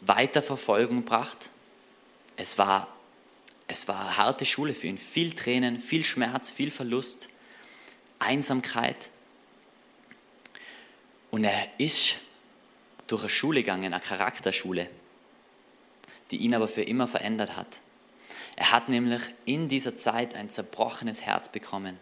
weiter 0.00 0.42
Verfolgung 0.42 0.98
gebracht, 0.98 1.50
es 2.36 2.58
war, 2.58 2.86
es 3.66 3.88
war 3.88 4.16
harte 4.16 4.46
Schule 4.46 4.74
für 4.74 4.86
ihn. 4.86 4.98
Viel 4.98 5.34
Tränen, 5.34 5.78
viel 5.78 6.04
Schmerz, 6.04 6.50
viel 6.50 6.70
Verlust, 6.70 7.28
Einsamkeit. 8.18 9.10
Und 11.30 11.44
er 11.44 11.68
ist 11.78 12.18
durch 13.08 13.22
eine 13.22 13.30
Schule 13.30 13.62
gegangen, 13.62 13.92
eine 13.92 14.02
Charakterschule, 14.02 14.88
die 16.30 16.36
ihn 16.36 16.54
aber 16.54 16.68
für 16.68 16.82
immer 16.82 17.08
verändert 17.08 17.56
hat. 17.56 17.80
Er 18.56 18.72
hat 18.72 18.88
nämlich 18.88 19.22
in 19.44 19.68
dieser 19.68 19.96
Zeit 19.96 20.34
ein 20.34 20.50
zerbrochenes 20.50 21.22
Herz 21.22 21.48
bekommen. 21.48 21.98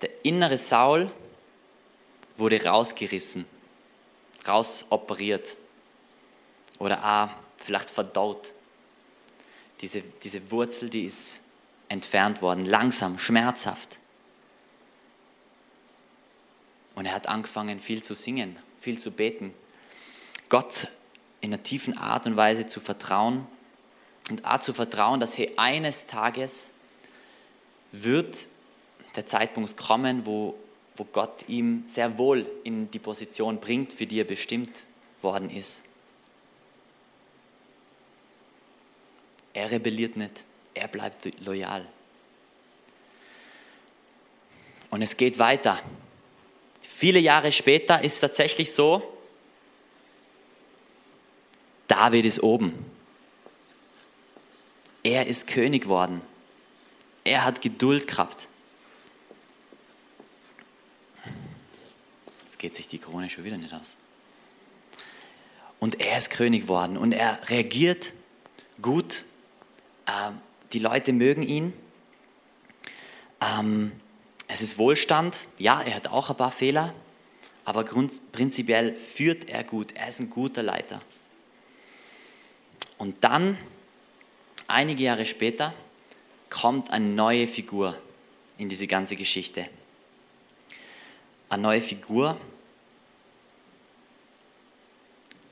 Der 0.00 0.10
innere 0.24 0.58
Saul 0.58 1.10
wurde 2.36 2.64
rausgerissen, 2.64 3.46
rausoperiert 4.46 5.56
oder 6.78 7.04
auch 7.04 7.28
vielleicht 7.58 7.90
verdaut. 7.90 8.52
Diese, 9.80 10.02
diese 10.22 10.50
Wurzel, 10.50 10.90
die 10.90 11.04
ist 11.04 11.42
entfernt 11.88 12.42
worden, 12.42 12.64
langsam, 12.64 13.18
schmerzhaft. 13.18 13.98
Und 16.94 17.06
er 17.06 17.14
hat 17.14 17.28
angefangen, 17.28 17.80
viel 17.80 18.02
zu 18.02 18.14
singen, 18.14 18.58
viel 18.80 18.98
zu 18.98 19.10
beten, 19.10 19.54
Gott 20.48 20.88
in 21.40 21.52
einer 21.52 21.62
tiefen 21.62 21.96
Art 21.96 22.26
und 22.26 22.36
Weise 22.36 22.66
zu 22.66 22.80
vertrauen 22.80 23.46
und 24.30 24.44
auch 24.44 24.60
zu 24.60 24.72
vertrauen, 24.72 25.20
dass 25.20 25.36
hey, 25.36 25.52
eines 25.56 26.06
Tages 26.06 26.70
wird 27.92 28.46
der 29.16 29.26
Zeitpunkt 29.26 29.76
kommen, 29.76 30.26
wo, 30.26 30.54
wo 30.96 31.04
Gott 31.04 31.48
ihm 31.48 31.82
sehr 31.86 32.16
wohl 32.18 32.46
in 32.64 32.90
die 32.90 32.98
Position 32.98 33.60
bringt, 33.60 33.92
für 33.92 34.06
die 34.06 34.20
er 34.20 34.24
bestimmt 34.24 34.84
worden 35.20 35.50
ist. 35.50 35.84
Er 39.54 39.70
rebelliert 39.70 40.16
nicht, 40.16 40.44
er 40.74 40.88
bleibt 40.88 41.40
loyal. 41.44 41.86
Und 44.90 45.02
es 45.02 45.16
geht 45.16 45.38
weiter. 45.38 45.78
Viele 46.80 47.18
Jahre 47.18 47.52
später 47.52 48.02
ist 48.02 48.14
es 48.14 48.20
tatsächlich 48.20 48.72
so, 48.72 49.02
David 51.88 52.24
ist 52.24 52.42
oben. 52.42 52.91
Er 55.02 55.26
ist 55.26 55.48
König 55.48 55.88
worden. 55.88 56.20
Er 57.24 57.44
hat 57.44 57.60
Geduld 57.60 58.06
gehabt. 58.06 58.48
Jetzt 62.44 62.58
geht 62.58 62.74
sich 62.76 62.86
die 62.88 62.98
Krone 62.98 63.28
schon 63.28 63.44
wieder 63.44 63.56
nicht 63.56 63.72
aus. 63.72 63.98
Und 65.80 66.00
er 66.00 66.16
ist 66.16 66.30
König 66.30 66.68
worden 66.68 66.96
und 66.96 67.12
er 67.12 67.50
reagiert 67.50 68.12
gut. 68.80 69.24
Ähm, 70.06 70.38
die 70.72 70.78
Leute 70.78 71.12
mögen 71.12 71.42
ihn. 71.42 71.72
Ähm, 73.40 73.90
es 74.46 74.62
ist 74.62 74.78
Wohlstand. 74.78 75.48
Ja, 75.58 75.82
er 75.82 75.96
hat 75.96 76.08
auch 76.08 76.30
ein 76.30 76.36
paar 76.36 76.52
Fehler. 76.52 76.94
Aber 77.64 77.84
prinzipiell 77.84 78.94
führt 78.94 79.48
er 79.48 79.64
gut. 79.64 79.92
Er 79.92 80.08
ist 80.08 80.20
ein 80.20 80.30
guter 80.30 80.62
Leiter. 80.62 81.00
Und 82.98 83.24
dann 83.24 83.58
einige 84.72 85.04
Jahre 85.04 85.26
später 85.26 85.72
kommt 86.50 86.90
eine 86.90 87.06
neue 87.06 87.46
Figur 87.46 87.96
in 88.58 88.68
diese 88.68 88.86
ganze 88.86 89.16
Geschichte. 89.16 89.68
Eine 91.48 91.62
neue 91.62 91.80
Figur. 91.80 92.38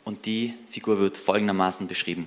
Und 0.04 0.26
die 0.26 0.54
Figur 0.68 0.98
wird 0.98 1.16
folgendermaßen 1.16 1.86
beschrieben. 1.86 2.26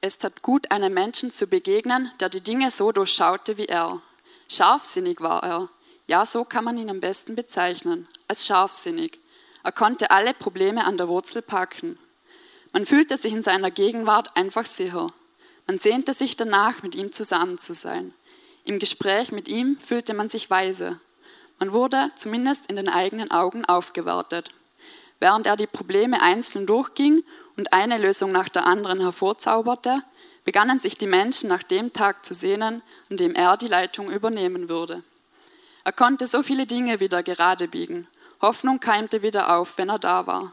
Es 0.00 0.18
tat 0.18 0.42
gut, 0.42 0.70
einem 0.70 0.94
Menschen 0.94 1.32
zu 1.32 1.48
begegnen, 1.48 2.12
der 2.20 2.28
die 2.28 2.40
Dinge 2.40 2.70
so 2.70 2.92
durchschaute 2.92 3.56
wie 3.56 3.66
er. 3.66 4.00
Scharfsinnig 4.48 5.20
war 5.20 5.42
er. 5.42 5.68
Ja, 6.06 6.24
so 6.24 6.44
kann 6.44 6.64
man 6.64 6.78
ihn 6.78 6.90
am 6.90 7.00
besten 7.00 7.34
bezeichnen, 7.34 8.06
als 8.28 8.46
scharfsinnig. 8.46 9.18
Er 9.64 9.72
konnte 9.72 10.10
alle 10.10 10.34
Probleme 10.34 10.84
an 10.84 10.96
der 10.96 11.08
Wurzel 11.08 11.42
packen. 11.42 11.98
Man 12.72 12.86
fühlte 12.86 13.16
sich 13.16 13.32
in 13.32 13.42
seiner 13.42 13.70
Gegenwart 13.70 14.36
einfach 14.36 14.66
sicher. 14.66 15.12
Man 15.66 15.78
sehnte 15.78 16.14
sich 16.14 16.36
danach, 16.36 16.82
mit 16.82 16.94
ihm 16.94 17.12
zusammen 17.12 17.58
zu 17.58 17.74
sein. 17.74 18.14
Im 18.64 18.78
Gespräch 18.78 19.32
mit 19.32 19.48
ihm 19.48 19.78
fühlte 19.80 20.14
man 20.14 20.28
sich 20.28 20.50
weise. 20.50 21.00
Man 21.58 21.72
wurde 21.72 22.10
zumindest 22.16 22.68
in 22.68 22.76
den 22.76 22.88
eigenen 22.88 23.30
Augen 23.30 23.64
aufgewertet. 23.64 24.50
Während 25.20 25.46
er 25.46 25.56
die 25.56 25.66
Probleme 25.66 26.22
einzeln 26.22 26.66
durchging 26.66 27.24
und 27.56 27.72
eine 27.72 27.98
Lösung 27.98 28.30
nach 28.30 28.48
der 28.48 28.66
anderen 28.66 29.00
hervorzauberte, 29.00 30.02
begannen 30.44 30.78
sich 30.78 30.96
die 30.96 31.06
Menschen 31.06 31.48
nach 31.48 31.62
dem 31.62 31.92
Tag 31.92 32.24
zu 32.24 32.32
sehnen, 32.32 32.82
an 33.10 33.16
dem 33.16 33.34
er 33.34 33.56
die 33.56 33.66
Leitung 33.66 34.10
übernehmen 34.10 34.68
würde. 34.68 35.02
Er 35.84 35.92
konnte 35.92 36.26
so 36.26 36.42
viele 36.42 36.66
Dinge 36.66 37.00
wieder 37.00 37.22
gerade 37.22 37.66
biegen. 37.66 38.06
Hoffnung 38.40 38.78
keimte 38.78 39.22
wieder 39.22 39.56
auf, 39.56 39.78
wenn 39.78 39.88
er 39.88 39.98
da 39.98 40.26
war. 40.26 40.52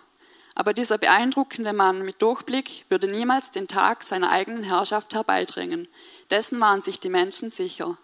Aber 0.56 0.74
dieser 0.74 0.98
beeindruckende 0.98 1.74
Mann 1.74 2.04
mit 2.04 2.22
Durchblick 2.22 2.86
würde 2.89 3.08
niemals 3.08 3.52
den 3.52 3.68
Tag 3.68 4.04
seiner 4.04 4.32
eigenen 4.32 4.63
Herrschaft 4.63 5.13
herbeidringen. 5.13 5.88
Dessen 6.32 6.60
waren 6.62 6.82
sich 6.82 7.00
die 7.00 7.10
Menschen 7.10 7.50
sicher. 7.50 7.98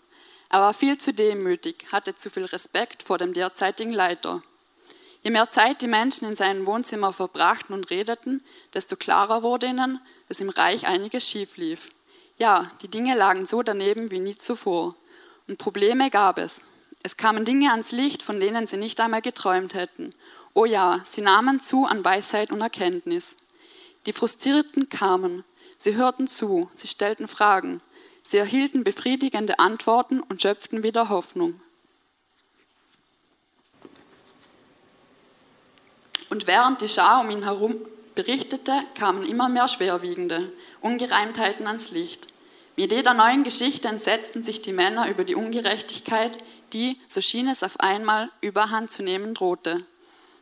Er 0.49 0.59
war 0.59 0.73
viel 0.73 0.97
zu 0.97 1.13
demütig, 1.13 1.85
hatte 1.93 2.13
zu 2.13 2.29
viel 2.29 2.43
Respekt 2.43 3.03
vor 3.03 3.17
dem 3.17 3.33
derzeitigen 3.33 3.93
Leiter. 3.93 4.43
Je 5.23 5.31
mehr 5.31 5.49
Zeit 5.49 5.81
die 5.81 5.87
Menschen 5.87 6.27
in 6.27 6.35
seinem 6.35 6.65
Wohnzimmer 6.65 7.13
verbrachten 7.13 7.73
und 7.73 7.89
redeten, 7.89 8.43
desto 8.73 8.97
klarer 8.97 9.43
wurde 9.43 9.67
ihnen, 9.67 10.01
dass 10.27 10.41
im 10.41 10.49
Reich 10.49 10.87
einiges 10.87 11.29
schief 11.29 11.55
lief. 11.55 11.89
Ja, 12.37 12.69
die 12.81 12.89
Dinge 12.89 13.15
lagen 13.15 13.45
so 13.45 13.63
daneben 13.63 14.11
wie 14.11 14.19
nie 14.19 14.35
zuvor. 14.35 14.95
Und 15.47 15.57
Probleme 15.57 16.09
gab 16.09 16.37
es. 16.37 16.63
Es 17.03 17.17
kamen 17.17 17.45
Dinge 17.45 17.71
ans 17.71 17.91
Licht, 17.91 18.21
von 18.21 18.39
denen 18.39 18.67
sie 18.67 18.77
nicht 18.77 18.99
einmal 18.99 19.21
geträumt 19.21 19.73
hätten. 19.73 20.13
Oh 20.53 20.65
ja, 20.65 21.01
sie 21.03 21.21
nahmen 21.21 21.59
zu 21.59 21.85
an 21.85 22.03
Weisheit 22.03 22.51
und 22.51 22.61
Erkenntnis. 22.61 23.37
Die 24.05 24.13
Frustrierten 24.13 24.89
kamen, 24.89 25.43
sie 25.77 25.95
hörten 25.95 26.27
zu, 26.27 26.69
sie 26.73 26.87
stellten 26.87 27.27
Fragen, 27.27 27.81
sie 28.23 28.37
erhielten 28.37 28.83
befriedigende 28.83 29.59
Antworten 29.59 30.19
und 30.21 30.41
schöpften 30.41 30.83
wieder 30.83 31.09
Hoffnung. 31.09 31.61
Und 36.29 36.47
während 36.47 36.81
die 36.81 36.87
Schar 36.87 37.21
um 37.21 37.29
ihn 37.29 37.43
herum 37.43 37.75
berichtete, 38.15 38.73
kamen 38.97 39.25
immer 39.25 39.49
mehr 39.49 39.67
schwerwiegende 39.67 40.51
Ungereimtheiten 40.81 41.67
ans 41.67 41.91
Licht. 41.91 42.27
Mit 42.75 42.91
jeder 42.91 43.13
neuen 43.13 43.43
Geschichte 43.43 43.87
entsetzten 43.87 44.43
sich 44.43 44.61
die 44.61 44.73
Männer 44.73 45.09
über 45.09 45.23
die 45.23 45.35
Ungerechtigkeit, 45.35 46.37
die, 46.73 46.99
so 47.07 47.21
schien 47.21 47.47
es 47.47 47.63
auf 47.63 47.79
einmal, 47.79 48.29
überhand 48.39 48.91
zu 48.91 49.03
nehmen 49.03 49.33
drohte. 49.33 49.85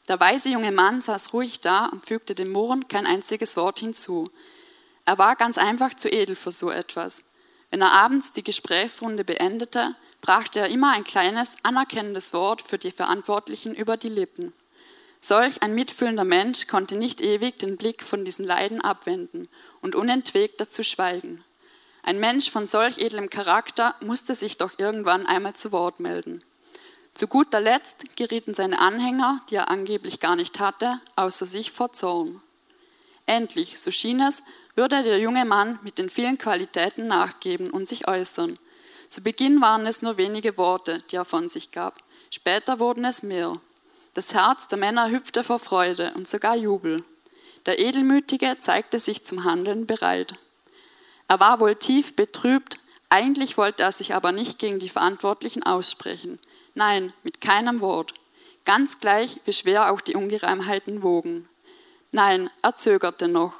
Der 0.10 0.19
weise 0.19 0.50
junge 0.50 0.72
Mann 0.72 1.04
saß 1.04 1.34
ruhig 1.34 1.62
da 1.62 1.86
und 1.86 2.04
fügte 2.04 2.34
dem 2.34 2.52
Murren 2.52 2.88
kein 2.88 3.06
einziges 3.06 3.56
Wort 3.56 3.80
hinzu. 3.80 4.32
Er 5.06 5.19
war 5.19 5.36
ganz 5.36 5.60
einfach 5.60 5.93
zu 5.93 6.12
edel 6.12 6.36
für 6.36 6.52
so 6.52 6.72
etwas. 6.72 7.26
Wenn 7.69 7.82
er 7.82 7.93
abends 7.93 8.34
die 8.34 8.43
Gesprächsrunde 8.43 9.24
beendete, 9.24 9.95
brachte 10.22 10.62
er 10.62 10.69
immer 10.69 10.93
ein 10.93 11.04
kleines, 11.04 11.58
anerkennendes 11.62 12.34
Wort 12.34 12.63
für 12.63 12.80
die 12.80 12.91
Verantwortlichen 12.91 13.76
über 13.76 13.98
die 13.98 14.10
Lippen. 14.10 14.52
Solch 15.22 15.62
ein 15.62 15.76
mitfühlender 15.76 16.24
Mensch 16.24 16.65
konnte 16.65 16.95
nicht 16.95 17.22
ewig 17.22 17.60
den 17.60 17.78
Blick 17.78 18.02
von 18.02 18.26
diesen 18.26 18.45
Leiden 18.45 18.82
abwenden 18.82 19.48
und 19.82 19.93
unentwegt 19.93 20.60
dazu 20.60 20.82
schweigen. 20.82 21.43
Ein 22.02 22.19
Mensch 22.19 22.50
von 22.50 22.65
solch 22.65 22.98
edlem 22.98 23.30
Charakter 23.30 23.93
musste 24.00 24.34
sich 24.34 24.58
doch 24.58 24.80
irgendwann 24.80 25.28
einmal 25.28 25.54
zu 25.54 25.72
Wort 25.72 26.00
melden. 26.00 26.43
Zu 27.19 27.27
guter 27.27 27.60
Letzt 27.60 28.15
gerieten 28.15 28.53
seine 28.53 28.79
Anhänger, 28.79 29.41
die 29.49 29.55
er 29.55 29.69
angeblich 29.69 30.21
gar 30.21 30.38
nicht 30.38 30.62
hatte, 30.62 31.01
außer 31.17 31.45
sich 31.45 31.69
vor 31.69 31.91
Zorn. 31.91 32.41
Endlich, 33.25 33.77
so 33.77 33.91
schien 33.91 34.21
es, 34.21 34.43
würde 34.73 35.03
der 35.03 35.19
junge 35.19 35.43
Mann 35.43 35.79
mit 35.84 35.97
den 35.97 36.10
vielen 36.10 36.38
Qualitäten 36.38 37.08
nachgeben 37.08 37.71
und 37.71 37.89
sich 37.89 38.08
äußern. 38.08 38.58
Zu 39.10 39.21
Beginn 39.21 39.60
waren 39.60 39.86
es 39.86 40.01
nur 40.01 40.15
wenige 40.15 40.55
Worte, 40.55 41.03
die 41.12 41.17
er 41.17 41.25
von 41.25 41.49
sich 41.49 41.71
gab. 41.71 42.01
Später 42.32 42.79
wurden 42.79 43.03
es 43.03 43.21
mehr. 43.21 43.60
Das 44.13 44.34
Herz 44.34 44.69
der 44.69 44.77
Männer 44.77 45.10
hüpfte 45.10 45.43
vor 45.43 45.60
Freude 45.60 46.13
und 46.15 46.25
sogar 46.25 46.55
Jubel. 46.55 47.03
Der 47.65 47.79
Edelmütige 47.79 48.55
zeigte 48.62 48.97
sich 48.97 49.25
zum 49.25 49.43
Handeln 49.43 49.88
bereit. 49.88 50.36
Er 51.27 51.41
war 51.41 51.60
wohl 51.60 51.75
tief 51.75 52.15
betrübt, 52.15 52.79
eigentlich 53.10 53.58
wollte 53.58 53.84
er 53.84 53.91
sich 53.91 54.13
aber 54.13 54.32
nicht 54.32 54.58
gegen 54.58 54.79
die 54.79 54.88
Verantwortlichen 54.88 55.63
aussprechen. 55.63 56.39
Nein, 56.80 57.12
mit 57.24 57.42
keinem 57.42 57.82
Wort. 57.82 58.13
Ganz 58.63 59.02
gleich, 59.02 59.42
wie 59.44 59.52
schwer 59.52 59.92
auch 59.92 60.00
die 60.00 60.15
Ungereimheiten 60.15 61.04
wogen. 61.04 61.50
Nein, 62.13 62.50
er 62.62 62.74
zögerte 62.78 63.28
noch. 63.28 63.54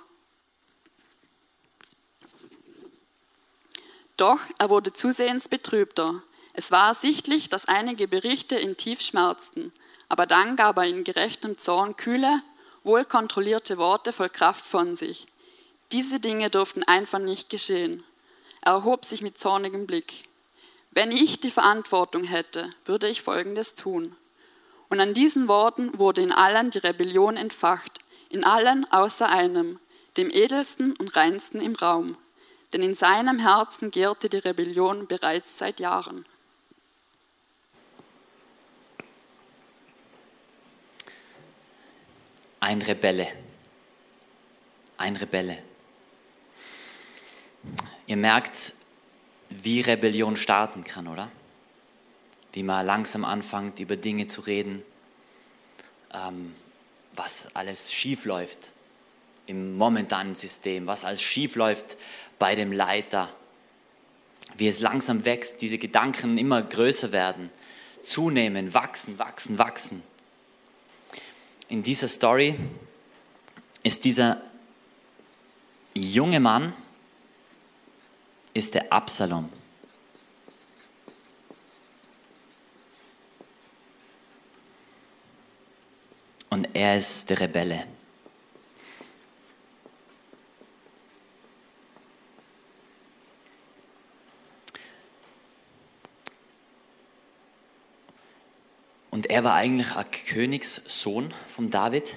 Doch 4.16 4.40
er 4.58 4.70
wurde 4.70 4.94
zusehends 4.94 5.50
betrübter. 5.50 6.24
Es 6.54 6.72
war 6.72 6.88
ersichtlich, 6.88 7.50
dass 7.50 7.66
einige 7.66 8.08
Berichte 8.08 8.58
ihn 8.58 8.78
tief 8.78 9.02
schmerzten, 9.02 9.74
aber 10.08 10.26
dann 10.26 10.56
gab 10.56 10.78
er 10.78 10.86
in 10.86 11.04
gerechtem 11.04 11.58
Zorn 11.58 11.98
kühle, 11.98 12.42
wohlkontrollierte 12.86 13.78
Worte 13.78 14.14
voll 14.14 14.30
Kraft 14.30 14.66
von 14.66 14.96
sich. 14.96 15.28
Diese 15.92 16.22
Dinge 16.22 16.50
durften 16.50 16.84
einfach 16.84 17.20
nicht 17.20 17.50
geschehen. 17.50 18.02
Er 18.62 18.76
erhob 18.76 19.04
sich 19.04 19.22
mit 19.22 19.38
zornigem 19.38 19.88
Blick. 19.88 20.29
Wenn 20.92 21.12
ich 21.12 21.40
die 21.40 21.52
Verantwortung 21.52 22.24
hätte, 22.24 22.74
würde 22.86 23.08
ich 23.08 23.22
Folgendes 23.22 23.76
tun. 23.76 24.16
Und 24.90 25.00
an 25.00 25.14
diesen 25.14 25.48
Worten 25.48 25.98
wurde 26.00 26.22
in 26.22 26.32
allen 26.32 26.72
die 26.72 26.80
Rebellion 26.80 27.38
entfacht, 27.38 28.00
in 28.30 28.44
allen 28.44 28.92
außer 28.92 29.30
einem, 29.30 29.80
dem 30.18 30.32
edelsten 30.32 30.94
und 30.94 31.16
reinsten 31.16 31.62
im 31.62 31.76
Raum, 31.76 32.18
denn 32.74 32.82
in 32.82 32.96
seinem 32.96 33.40
Herzen 33.40 33.92
gärte 33.92 34.30
die 34.30 34.38
Rebellion 34.38 35.08
bereits 35.08 35.58
seit 35.58 35.80
Jahren. 35.80 36.26
Ein 42.60 42.82
Rebelle. 42.82 43.28
Ein 44.98 45.16
Rebelle. 45.16 45.58
Ihr 48.06 48.18
merkt, 48.18 48.79
wie 49.64 49.82
Rebellion 49.82 50.36
starten 50.36 50.84
kann, 50.84 51.08
oder? 51.08 51.30
Wie 52.54 52.64
man 52.64 52.86
langsam 52.86 53.26
anfängt, 53.26 53.80
über 53.80 53.96
Dinge 53.96 54.28
zu 54.28 54.42
reden, 54.42 54.84
ähm, 56.14 56.56
was 57.14 57.56
alles 57.56 57.94
schief 57.94 58.26
läuft 58.26 58.74
im 59.46 59.78
momentanen 59.78 60.36
System, 60.36 60.88
was 60.88 61.06
alles 61.06 61.22
schief 61.22 61.56
läuft 61.56 61.98
bei 62.38 62.56
dem 62.56 62.72
Leiter, 62.72 63.30
wie 64.56 64.68
es 64.68 64.80
langsam 64.80 65.26
wächst, 65.26 65.62
diese 65.62 65.78
Gedanken 65.78 66.38
immer 66.38 66.62
größer 66.62 67.12
werden, 67.12 67.50
zunehmen, 68.04 68.74
wachsen, 68.74 69.20
wachsen, 69.20 69.58
wachsen. 69.58 70.04
In 71.68 71.84
dieser 71.84 72.08
Story 72.08 72.56
ist 73.84 74.06
dieser 74.06 74.42
junge 75.94 76.40
Mann, 76.40 76.74
ist 78.54 78.74
der 78.74 78.92
Absalom. 78.92 79.50
Und 86.50 86.76
er 86.76 86.98
ist 86.98 87.30
der 87.30 87.40
Rebelle. 87.40 87.86
Und 99.12 99.26
er 99.30 99.44
war 99.44 99.56
eigentlich 99.56 99.96
ein 99.96 100.10
Königssohn 100.12 101.34
von 101.48 101.70
David 101.70 102.16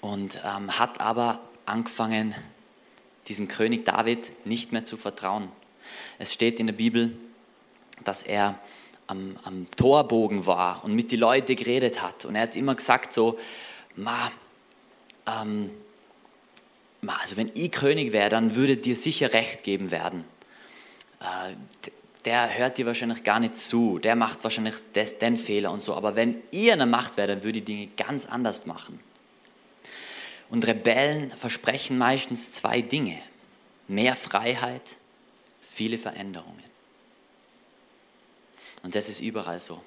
und 0.00 0.40
ähm, 0.44 0.78
hat 0.78 1.00
aber 1.00 1.40
angefangen, 1.66 2.34
diesem 3.28 3.48
König 3.48 3.84
David 3.84 4.46
nicht 4.46 4.72
mehr 4.72 4.84
zu 4.84 4.96
vertrauen. 4.96 5.48
Es 6.18 6.32
steht 6.32 6.60
in 6.60 6.66
der 6.66 6.74
Bibel, 6.74 7.16
dass 8.04 8.22
er 8.22 8.58
am, 9.06 9.36
am 9.44 9.70
Torbogen 9.76 10.46
war 10.46 10.84
und 10.84 10.94
mit 10.94 11.12
den 11.12 11.20
Leuten 11.20 11.56
geredet 11.56 12.02
hat. 12.02 12.24
Und 12.24 12.34
er 12.34 12.42
hat 12.42 12.56
immer 12.56 12.74
gesagt 12.74 13.12
so, 13.12 13.38
ma, 13.96 14.30
ähm, 15.26 15.70
ma, 17.00 17.16
also 17.20 17.36
wenn 17.36 17.50
ich 17.54 17.72
König 17.72 18.12
wäre, 18.12 18.28
dann 18.28 18.54
würde 18.54 18.76
dir 18.76 18.96
sicher 18.96 19.32
Recht 19.32 19.62
geben 19.64 19.90
werden. 19.90 20.24
Äh, 21.20 21.54
der 22.24 22.56
hört 22.56 22.78
dir 22.78 22.86
wahrscheinlich 22.86 23.24
gar 23.24 23.40
nicht 23.40 23.56
zu, 23.56 23.98
der 23.98 24.14
macht 24.14 24.44
wahrscheinlich 24.44 24.76
des, 24.94 25.18
den 25.18 25.36
Fehler 25.36 25.72
und 25.72 25.82
so. 25.82 25.94
Aber 25.94 26.14
wenn 26.14 26.40
ihr 26.52 26.72
in 26.72 26.78
der 26.78 26.86
Macht 26.86 27.16
wäre, 27.16 27.28
dann 27.28 27.42
würde 27.42 27.58
ich 27.58 27.64
Dinge 27.64 27.88
ganz 27.96 28.26
anders 28.26 28.66
machen. 28.66 29.00
Und 30.52 30.66
Rebellen 30.66 31.30
versprechen 31.30 31.96
meistens 31.96 32.52
zwei 32.52 32.82
Dinge. 32.82 33.18
Mehr 33.88 34.14
Freiheit, 34.14 34.82
viele 35.62 35.96
Veränderungen. 35.96 36.62
Und 38.82 38.94
das 38.94 39.08
ist 39.08 39.22
überall 39.22 39.58
so. 39.58 39.82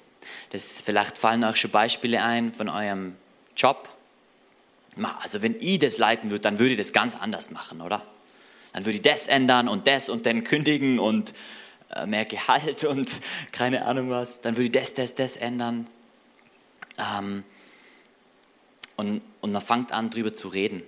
Das 0.50 0.80
vielleicht 0.80 1.18
fallen 1.18 1.44
euch 1.44 1.56
schon 1.56 1.70
Beispiele 1.70 2.20
ein 2.20 2.52
von 2.52 2.68
eurem 2.68 3.14
Job. 3.56 3.88
Also 5.20 5.40
wenn 5.40 5.54
ich 5.60 5.78
das 5.78 5.98
leiten 5.98 6.32
würde, 6.32 6.42
dann 6.42 6.58
würde 6.58 6.72
ich 6.72 6.78
das 6.78 6.92
ganz 6.92 7.14
anders 7.14 7.52
machen, 7.52 7.80
oder? 7.80 8.04
Dann 8.72 8.84
würde 8.84 8.96
ich 8.96 9.02
das 9.02 9.28
ändern 9.28 9.68
und 9.68 9.86
das 9.86 10.08
und 10.08 10.26
dann 10.26 10.42
kündigen 10.42 10.98
und 10.98 11.32
äh, 11.94 12.06
mehr 12.06 12.24
Gehalt 12.24 12.82
und 12.82 13.08
keine 13.52 13.86
Ahnung 13.86 14.10
was. 14.10 14.40
Dann 14.40 14.56
würde 14.56 14.64
ich 14.64 14.72
das, 14.72 14.94
das, 14.94 15.14
das 15.14 15.36
ändern. 15.36 15.86
Ähm, 16.98 17.44
und, 18.96 19.22
und 19.40 19.52
man 19.52 19.62
fängt 19.62 19.92
an, 19.92 20.10
darüber 20.10 20.32
zu 20.32 20.48
reden. 20.48 20.82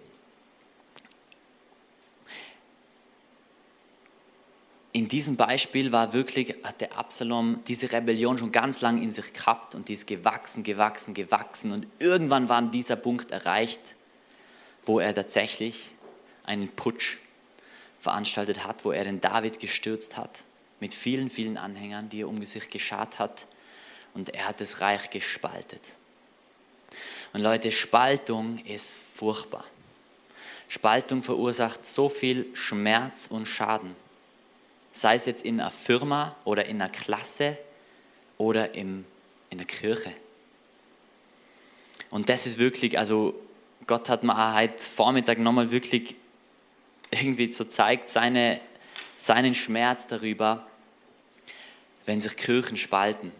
in 4.98 5.06
diesem 5.06 5.36
Beispiel 5.36 5.92
war 5.92 6.12
wirklich, 6.12 6.56
hat 6.64 6.80
der 6.80 6.98
Absalom 6.98 7.62
diese 7.68 7.92
Rebellion 7.92 8.36
schon 8.36 8.50
ganz 8.50 8.80
lang 8.80 9.00
in 9.00 9.12
sich 9.12 9.32
gehabt 9.32 9.76
und 9.76 9.88
die 9.88 9.92
ist 9.92 10.08
gewachsen, 10.08 10.64
gewachsen, 10.64 11.14
gewachsen 11.14 11.70
und 11.70 11.86
irgendwann 12.00 12.48
war 12.48 12.60
dieser 12.62 12.96
Punkt 12.96 13.30
erreicht, 13.30 13.80
wo 14.84 14.98
er 14.98 15.14
tatsächlich 15.14 15.90
einen 16.42 16.68
Putsch 16.68 17.18
veranstaltet 18.00 18.64
hat, 18.64 18.84
wo 18.84 18.90
er 18.90 19.04
den 19.04 19.20
David 19.20 19.60
gestürzt 19.60 20.16
hat 20.16 20.42
mit 20.80 20.92
vielen, 20.94 21.30
vielen 21.30 21.58
Anhängern, 21.58 22.08
die 22.08 22.22
er 22.22 22.28
um 22.28 22.44
sich 22.44 22.68
geschart 22.68 23.20
hat 23.20 23.46
und 24.14 24.30
er 24.30 24.48
hat 24.48 24.60
das 24.60 24.80
Reich 24.80 25.10
gespaltet. 25.10 25.97
Und 27.32 27.42
Leute, 27.42 27.70
Spaltung 27.72 28.58
ist 28.64 29.04
furchtbar. 29.14 29.64
Spaltung 30.66 31.22
verursacht 31.22 31.86
so 31.86 32.08
viel 32.08 32.54
Schmerz 32.54 33.28
und 33.28 33.46
Schaden 33.46 33.94
sei 34.98 35.14
es 35.14 35.26
jetzt 35.26 35.44
in 35.44 35.60
einer 35.60 35.70
Firma 35.70 36.36
oder 36.44 36.66
in 36.66 36.80
einer 36.80 36.90
Klasse 36.90 37.56
oder 38.36 38.74
im, 38.74 39.04
in 39.50 39.58
der 39.58 39.66
Kirche. 39.66 40.12
Und 42.10 42.28
das 42.28 42.46
ist 42.46 42.58
wirklich, 42.58 42.98
also 42.98 43.38
Gott 43.86 44.08
hat 44.08 44.24
mir 44.24 44.54
heute 44.54 44.78
Vormittag 44.78 45.38
nochmal 45.38 45.70
wirklich 45.70 46.14
irgendwie 47.10 47.50
so 47.52 47.64
zeigt, 47.64 48.08
seine, 48.08 48.60
seinen 49.14 49.54
Schmerz 49.54 50.06
darüber, 50.06 50.66
wenn 52.06 52.20
sich 52.20 52.36
Kirchen 52.36 52.76
spalten, 52.76 53.32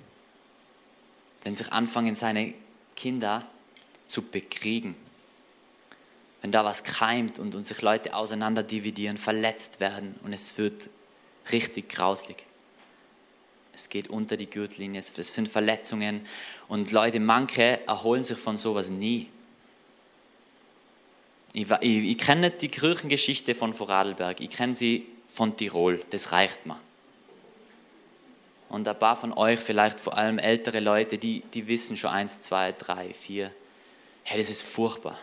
wenn 1.45 1.55
sich 1.55 1.73
anfangen, 1.73 2.15
seine 2.15 2.55
Kinder 2.97 3.47
zu 4.09 4.23
bekriegen, 4.23 4.97
wenn 6.43 6.51
da 6.51 6.65
was 6.65 6.85
keimt 6.85 7.39
und, 7.39 7.55
und 7.55 7.65
sich 7.65 7.83
Leute 7.83 8.15
auseinander 8.15 8.63
dividieren, 8.63 9.17
verletzt 9.17 9.81
werden 9.81 10.15
und 10.25 10.33
es 10.33 10.59
wird 10.59 10.89
richtig 11.53 11.89
grauslig. 11.89 12.45
Es 13.73 13.89
geht 13.89 14.11
unter 14.11 14.37
die 14.37 14.51
Gürtellinie, 14.51 15.01
es 15.01 15.15
sind 15.15 15.49
Verletzungen 15.49 16.23
und 16.67 16.91
Leute, 16.91 17.21
manche 17.21 17.87
erholen 17.87 18.25
sich 18.25 18.39
von 18.39 18.57
sowas 18.57 18.91
nie. 18.91 19.29
Ich, 21.53 21.71
ich, 21.71 22.05
ich 22.05 22.19
kenne 22.19 22.49
nicht 22.49 22.63
die 22.63 22.69
Kirchengeschichte 22.69 23.55
von 23.55 23.73
Vorarlberg, 23.73 24.41
ich 24.41 24.51
kenne 24.51 24.75
sie 24.75 25.07
von 25.29 25.57
Tirol, 25.57 26.05
das 26.11 26.33
reicht 26.33 26.67
mir. 26.67 26.81
Und 28.69 28.87
ein 28.87 28.99
paar 28.99 29.17
von 29.17 29.33
euch, 29.33 29.61
vielleicht 29.61 30.01
vor 30.01 30.19
allem 30.19 30.39
ältere 30.39 30.81
Leute, 30.81 31.17
die, 31.17 31.43
die 31.55 31.69
wissen 31.69 31.97
schon 31.97 32.11
eins, 32.11 32.41
zwei, 32.41 32.73
drei, 32.73 33.15
vier, 33.15 33.51
hey, 34.29 34.39
das 34.39 34.51
ist 34.51 34.63
furchtbar. 34.63 35.19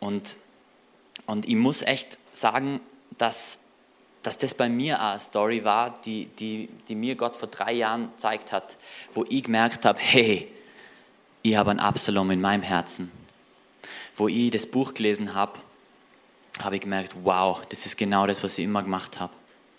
Und, 0.00 0.36
und 1.26 1.48
ich 1.48 1.56
muss 1.56 1.82
echt 1.82 2.18
sagen, 2.32 2.80
dass 3.18 3.66
dass 4.26 4.38
das 4.38 4.54
bei 4.54 4.68
mir 4.68 5.00
eine 5.00 5.20
Story 5.20 5.62
war, 5.62 5.94
die, 6.00 6.26
die, 6.26 6.68
die 6.88 6.96
mir 6.96 7.14
Gott 7.14 7.36
vor 7.36 7.46
drei 7.46 7.74
Jahren 7.74 8.10
gezeigt 8.10 8.50
hat, 8.50 8.76
wo 9.12 9.24
ich 9.28 9.44
gemerkt 9.44 9.84
habe, 9.84 10.00
hey, 10.00 10.52
ich 11.42 11.54
habe 11.54 11.70
einen 11.70 11.78
Absalom 11.78 12.32
in 12.32 12.40
meinem 12.40 12.62
Herzen. 12.62 13.12
Wo 14.16 14.26
ich 14.26 14.50
das 14.50 14.68
Buch 14.68 14.94
gelesen 14.94 15.34
habe, 15.34 15.60
habe 16.60 16.74
ich 16.74 16.80
gemerkt, 16.80 17.14
wow, 17.22 17.64
das 17.68 17.86
ist 17.86 17.96
genau 17.96 18.26
das, 18.26 18.42
was 18.42 18.58
ich 18.58 18.64
immer 18.64 18.82
gemacht 18.82 19.20
habe, 19.20 19.32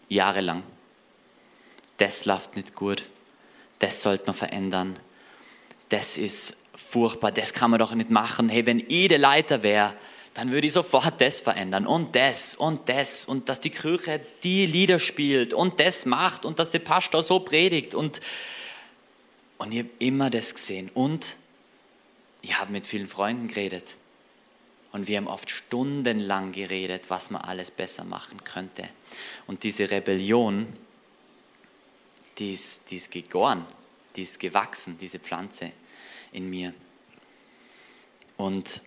jahrelang. 0.07 0.63
Das 1.97 2.23
läuft 2.23 2.55
nicht 2.55 2.73
gut, 2.73 3.05
das 3.79 4.01
sollte 4.01 4.27
man 4.27 4.35
verändern, 4.35 4.97
das 5.89 6.17
ist 6.17 6.66
furchtbar, 6.77 7.31
das 7.31 7.53
kann 7.53 7.71
man 7.71 7.79
doch 7.79 7.93
nicht 7.95 8.09
machen. 8.09 8.49
Hey, 8.49 8.65
wenn 8.65 8.83
ich 8.87 9.07
der 9.07 9.17
Leiter 9.17 9.63
wäre, 9.63 9.93
dann 10.35 10.51
würde 10.51 10.67
ich 10.67 10.73
sofort 10.73 11.19
das 11.19 11.39
verändern. 11.39 11.87
Und 11.87 12.15
das 12.15 12.53
und 12.55 12.87
das 12.87 13.25
und 13.25 13.49
dass 13.49 13.59
die 13.59 13.71
Kirche 13.71 14.21
die 14.43 14.67
Lieder 14.67 14.99
spielt 14.99 15.53
und 15.53 15.79
das 15.79 16.05
macht 16.05 16.45
und 16.45 16.59
dass 16.59 16.69
der 16.69 16.79
Pastor 16.79 17.23
so 17.23 17.39
predigt. 17.39 17.95
Und, 17.95 18.21
und 19.57 19.73
ich 19.73 19.79
habe 19.79 19.89
immer 19.97 20.29
das 20.29 20.53
gesehen. 20.53 20.91
Und 20.93 21.37
ich 22.43 22.59
habe 22.59 22.71
mit 22.71 22.85
vielen 22.85 23.07
Freunden 23.07 23.47
geredet. 23.47 23.95
Und 24.91 25.07
wir 25.07 25.17
haben 25.17 25.27
oft 25.27 25.49
stundenlang 25.49 26.51
geredet, 26.51 27.09
was 27.09 27.31
man 27.31 27.41
alles 27.41 27.71
besser 27.71 28.03
machen 28.03 28.43
könnte. 28.43 28.87
Und 29.47 29.63
diese 29.63 29.89
Rebellion, 29.89 30.71
die 32.37 32.53
ist, 32.53 32.91
die 32.91 32.97
ist 32.97 33.11
gegoren, 33.11 33.65
die 34.15 34.21
ist 34.21 34.39
gewachsen, 34.39 34.97
diese 34.99 35.19
Pflanze 35.19 35.71
in 36.37 36.49
mir. 36.49 36.73
Und 38.37 38.81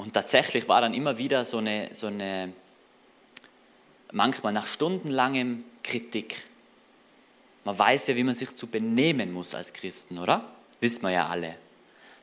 Und 0.00 0.14
tatsächlich 0.14 0.66
war 0.66 0.80
dann 0.80 0.94
immer 0.94 1.18
wieder 1.18 1.44
so 1.44 1.58
eine, 1.58 1.90
so 1.92 2.06
eine 2.06 2.54
manchmal 4.12 4.50
nach 4.50 4.66
stundenlangem 4.66 5.62
Kritik. 5.82 6.42
Man 7.64 7.78
weiß 7.78 8.06
ja, 8.06 8.16
wie 8.16 8.24
man 8.24 8.34
sich 8.34 8.56
zu 8.56 8.68
benehmen 8.68 9.30
muss 9.30 9.54
als 9.54 9.74
Christen, 9.74 10.18
oder? 10.18 10.42
Wissen 10.80 11.02
wir 11.02 11.10
ja 11.10 11.28
alle. 11.28 11.54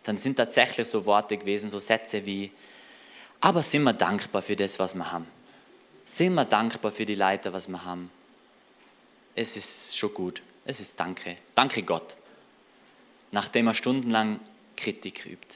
dann 0.03 0.17
sind 0.17 0.37
tatsächlich 0.37 0.87
so 0.87 1.05
Worte 1.05 1.37
gewesen, 1.37 1.69
so 1.69 1.77
Sätze 1.77 2.25
wie, 2.25 2.51
aber 3.41 3.61
sind 3.61 3.83
wir 3.83 3.93
dankbar 3.93 4.41
für 4.41 4.55
das, 4.55 4.79
was 4.79 4.95
wir 4.95 5.11
haben. 5.11 5.27
Sind 6.03 6.33
wir 6.33 6.45
dankbar 6.45 6.91
für 6.91 7.05
die 7.05 7.13
Leiter, 7.13 7.53
was 7.53 7.67
wir 7.67 7.83
haben. 7.85 8.09
Es 9.35 9.55
ist 9.55 9.95
schon 9.95 10.13
gut. 10.15 10.41
Es 10.67 10.81
ist 10.81 10.99
Danke. 10.99 11.37
Danke 11.55 11.81
Gott. 11.81 12.17
Nachdem 13.31 13.67
er 13.67 13.73
stundenlang 13.73 14.41
Kritik 14.75 15.25
übt. 15.25 15.55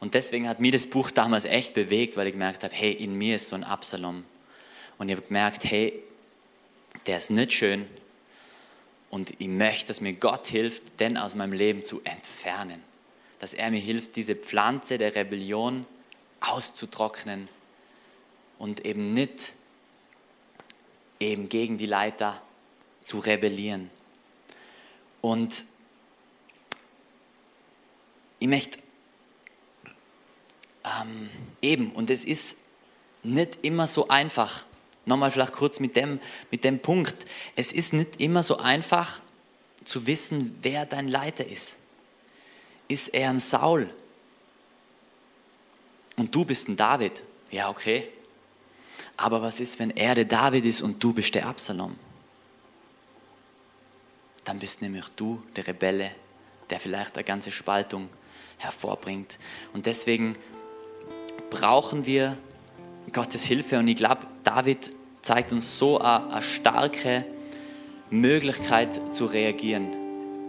Und 0.00 0.14
deswegen 0.14 0.48
hat 0.48 0.58
mir 0.58 0.72
das 0.72 0.86
Buch 0.86 1.10
damals 1.10 1.44
echt 1.44 1.74
bewegt, 1.74 2.16
weil 2.16 2.26
ich 2.26 2.32
gemerkt 2.32 2.64
habe, 2.64 2.74
hey, 2.74 2.92
in 2.92 3.14
mir 3.14 3.36
ist 3.36 3.48
so 3.48 3.56
ein 3.56 3.64
Absalom. 3.64 4.24
Und 4.96 5.10
ich 5.10 5.16
habe 5.16 5.26
gemerkt, 5.26 5.64
hey, 5.64 6.02
der 7.04 7.18
ist 7.18 7.30
nicht 7.30 7.52
schön. 7.52 7.86
Und 9.10 9.38
ich 9.38 9.48
möchte, 9.48 9.88
dass 9.88 10.00
mir 10.00 10.14
Gott 10.14 10.46
hilft, 10.46 10.98
den 10.98 11.18
aus 11.18 11.34
meinem 11.34 11.52
Leben 11.52 11.84
zu 11.84 12.00
entfernen. 12.04 12.82
Dass 13.38 13.52
er 13.52 13.70
mir 13.70 13.80
hilft, 13.80 14.16
diese 14.16 14.34
Pflanze 14.34 14.96
der 14.96 15.14
Rebellion 15.14 15.84
auszutrocknen 16.40 17.48
und 18.58 18.86
eben 18.86 19.12
nicht 19.12 19.52
eben 21.20 21.50
gegen 21.50 21.76
die 21.76 21.86
Leiter 21.86 22.40
zu 23.02 23.18
rebellieren. 23.18 23.90
Und 25.20 25.64
ich 28.38 28.48
möchte 28.48 28.78
ähm, 30.84 31.30
eben, 31.62 31.90
und 31.92 32.10
es 32.10 32.24
ist 32.24 32.58
nicht 33.22 33.58
immer 33.62 33.86
so 33.86 34.08
einfach, 34.08 34.64
nochmal 35.04 35.30
vielleicht 35.30 35.52
kurz 35.52 35.80
mit 35.80 35.96
dem, 35.96 36.20
mit 36.50 36.64
dem 36.64 36.80
Punkt, 36.80 37.14
es 37.56 37.72
ist 37.72 37.92
nicht 37.92 38.20
immer 38.20 38.42
so 38.42 38.58
einfach 38.58 39.20
zu 39.84 40.06
wissen, 40.06 40.58
wer 40.62 40.86
dein 40.86 41.08
Leiter 41.08 41.46
ist. 41.46 41.80
Ist 42.88 43.08
er 43.08 43.30
ein 43.30 43.40
Saul? 43.40 43.90
Und 46.16 46.34
du 46.34 46.44
bist 46.44 46.68
ein 46.68 46.76
David? 46.76 47.22
Ja, 47.50 47.68
okay. 47.68 48.08
Aber 49.16 49.42
was 49.42 49.60
ist, 49.60 49.78
wenn 49.78 49.90
er 49.90 50.14
der 50.14 50.24
David 50.24 50.64
ist 50.64 50.82
und 50.82 51.02
du 51.02 51.12
bist 51.12 51.34
der 51.34 51.46
Absalom? 51.46 51.96
Dann 54.46 54.60
bist 54.60 54.80
nämlich 54.80 55.04
du 55.16 55.42
der 55.56 55.66
Rebelle, 55.66 56.10
der 56.70 56.78
vielleicht 56.78 57.16
eine 57.16 57.24
ganze 57.24 57.52
Spaltung 57.52 58.08
hervorbringt. 58.58 59.38
Und 59.74 59.86
deswegen 59.86 60.36
brauchen 61.50 62.06
wir 62.06 62.36
Gottes 63.12 63.44
Hilfe. 63.44 63.78
Und 63.78 63.88
ich 63.88 63.96
glaube, 63.96 64.26
David 64.44 64.90
zeigt 65.20 65.52
uns 65.52 65.78
so 65.78 65.98
eine, 65.98 66.30
eine 66.30 66.42
starke 66.42 67.24
Möglichkeit 68.10 69.14
zu 69.14 69.26
reagieren 69.26 69.88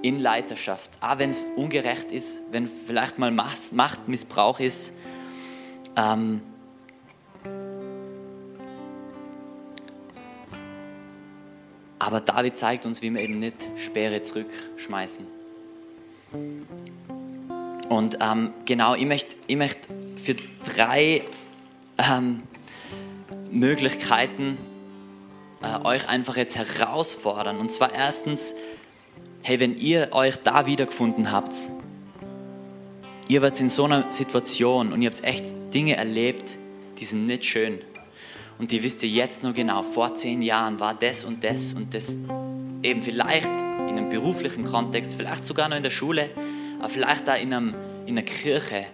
in 0.04 0.20
Leiterschaft. 0.20 0.92
Auch 1.02 1.18
wenn 1.18 1.32
es 1.32 1.46
ungerecht 1.56 2.12
ist, 2.12 2.42
wenn 2.52 2.68
vielleicht 2.68 3.18
mal 3.18 3.32
Machtmissbrauch 3.32 4.60
ist. 4.60 4.94
Ähm, 5.96 6.42
aber 12.08 12.22
David 12.22 12.56
zeigt 12.56 12.86
uns, 12.86 13.02
wie 13.02 13.14
wir 13.14 13.20
eben 13.20 13.38
nicht 13.38 13.70
Speere 13.76 14.22
zurückschmeißen. 14.22 15.28
Und 17.90 18.18
ähm, 18.22 18.54
genau, 18.64 18.96
ich 18.96 19.06
möchte, 19.06 19.36
ich 19.46 19.58
möchte 19.58 19.90
für 20.16 20.36
drei 20.74 21.22
ähm, 21.98 22.44
Möglichkeiten 23.52 24.58
äh, 25.62 25.86
euch 25.86 26.08
einfach 26.08 26.38
jetzt 26.38 26.56
herausfordern. 26.56 27.58
Und 27.58 27.74
zwar 27.74 27.94
erstens, 27.94 28.56
hey, 29.44 29.60
wenn 29.60 29.76
ihr 29.76 30.14
euch 30.14 30.38
da 30.38 30.66
wiedergefunden 30.66 31.34
habt, 31.34 31.56
ihr 33.28 33.42
wart 33.42 33.60
in 33.60 33.68
so 33.68 33.84
einer 33.84 34.10
Situation 34.14 34.94
und 34.94 35.02
ihr 35.02 35.10
habt 35.10 35.26
echt 35.26 35.44
Dinge 35.74 35.98
erlebt, 35.98 36.56
die 37.00 37.06
sind 37.06 37.26
nicht 37.26 37.44
schön. 37.44 37.82
Und 38.60 38.72
die 38.72 38.82
wisst 38.82 39.04
ihr 39.04 39.10
jetzt 39.10 39.44
nur 39.44 39.54
genau, 39.54 39.84
vor 39.84 40.16
zehn 40.16 40.42
Jahren 40.42 40.80
war 40.80 40.96
das 40.96 41.24
und 41.24 41.44
das 41.44 41.74
und 41.74 41.94
das 41.94 42.20
eben 42.82 43.02
vielleicht 43.02 43.46
in 43.46 43.98
einem 43.98 44.10
beruflichen 44.10 44.64
Kontext, 44.64 45.16
vielleicht 45.16 45.46
sogar 45.46 45.70
noch 45.70 45.78
in 45.78 45.84
der 45.84 45.92
Schule, 45.92 46.30
aber 46.80 46.90
vielleicht 46.90 47.28
da 47.28 47.36
in, 47.36 47.52
in 47.52 47.76
einer 48.08 48.24
Kirche, 48.24 48.86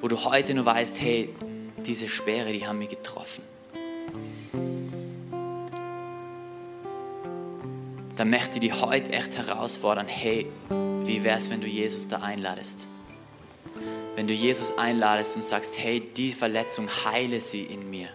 wo 0.00 0.08
du 0.08 0.16
heute 0.24 0.54
nur 0.54 0.64
weißt, 0.64 1.00
hey, 1.00 1.30
diese 1.84 2.08
Sperre, 2.08 2.52
die 2.52 2.66
haben 2.66 2.78
mich 2.78 2.88
getroffen. 2.88 3.42
Dann 8.16 8.30
möchte 8.30 8.54
ich 8.54 8.60
dich 8.60 8.82
heute 8.82 9.12
echt 9.12 9.38
herausfordern, 9.38 10.08
hey, 10.08 10.46
wie 11.04 11.22
wäre 11.22 11.38
es, 11.38 11.50
wenn 11.50 11.60
du 11.60 11.68
Jesus 11.68 12.08
da 12.08 12.18
einladest? 12.18 12.88
Wenn 14.16 14.26
du 14.26 14.34
Jesus 14.34 14.76
einladest 14.76 15.36
und 15.36 15.44
sagst, 15.44 15.78
hey, 15.78 16.00
die 16.00 16.30
Verletzung 16.30 16.88
heile 17.04 17.40
sie 17.40 17.62
in 17.62 17.88
mir. 17.88 18.08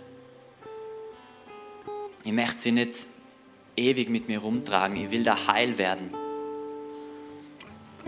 Ich 2.26 2.32
möchte 2.32 2.58
sie 2.58 2.72
nicht 2.72 3.08
ewig 3.76 4.10
mit 4.10 4.28
mir 4.28 4.40
rumtragen, 4.40 4.96
ich 4.96 5.12
will 5.12 5.24
da 5.24 5.48
heil 5.48 5.78
werden. 5.78 6.12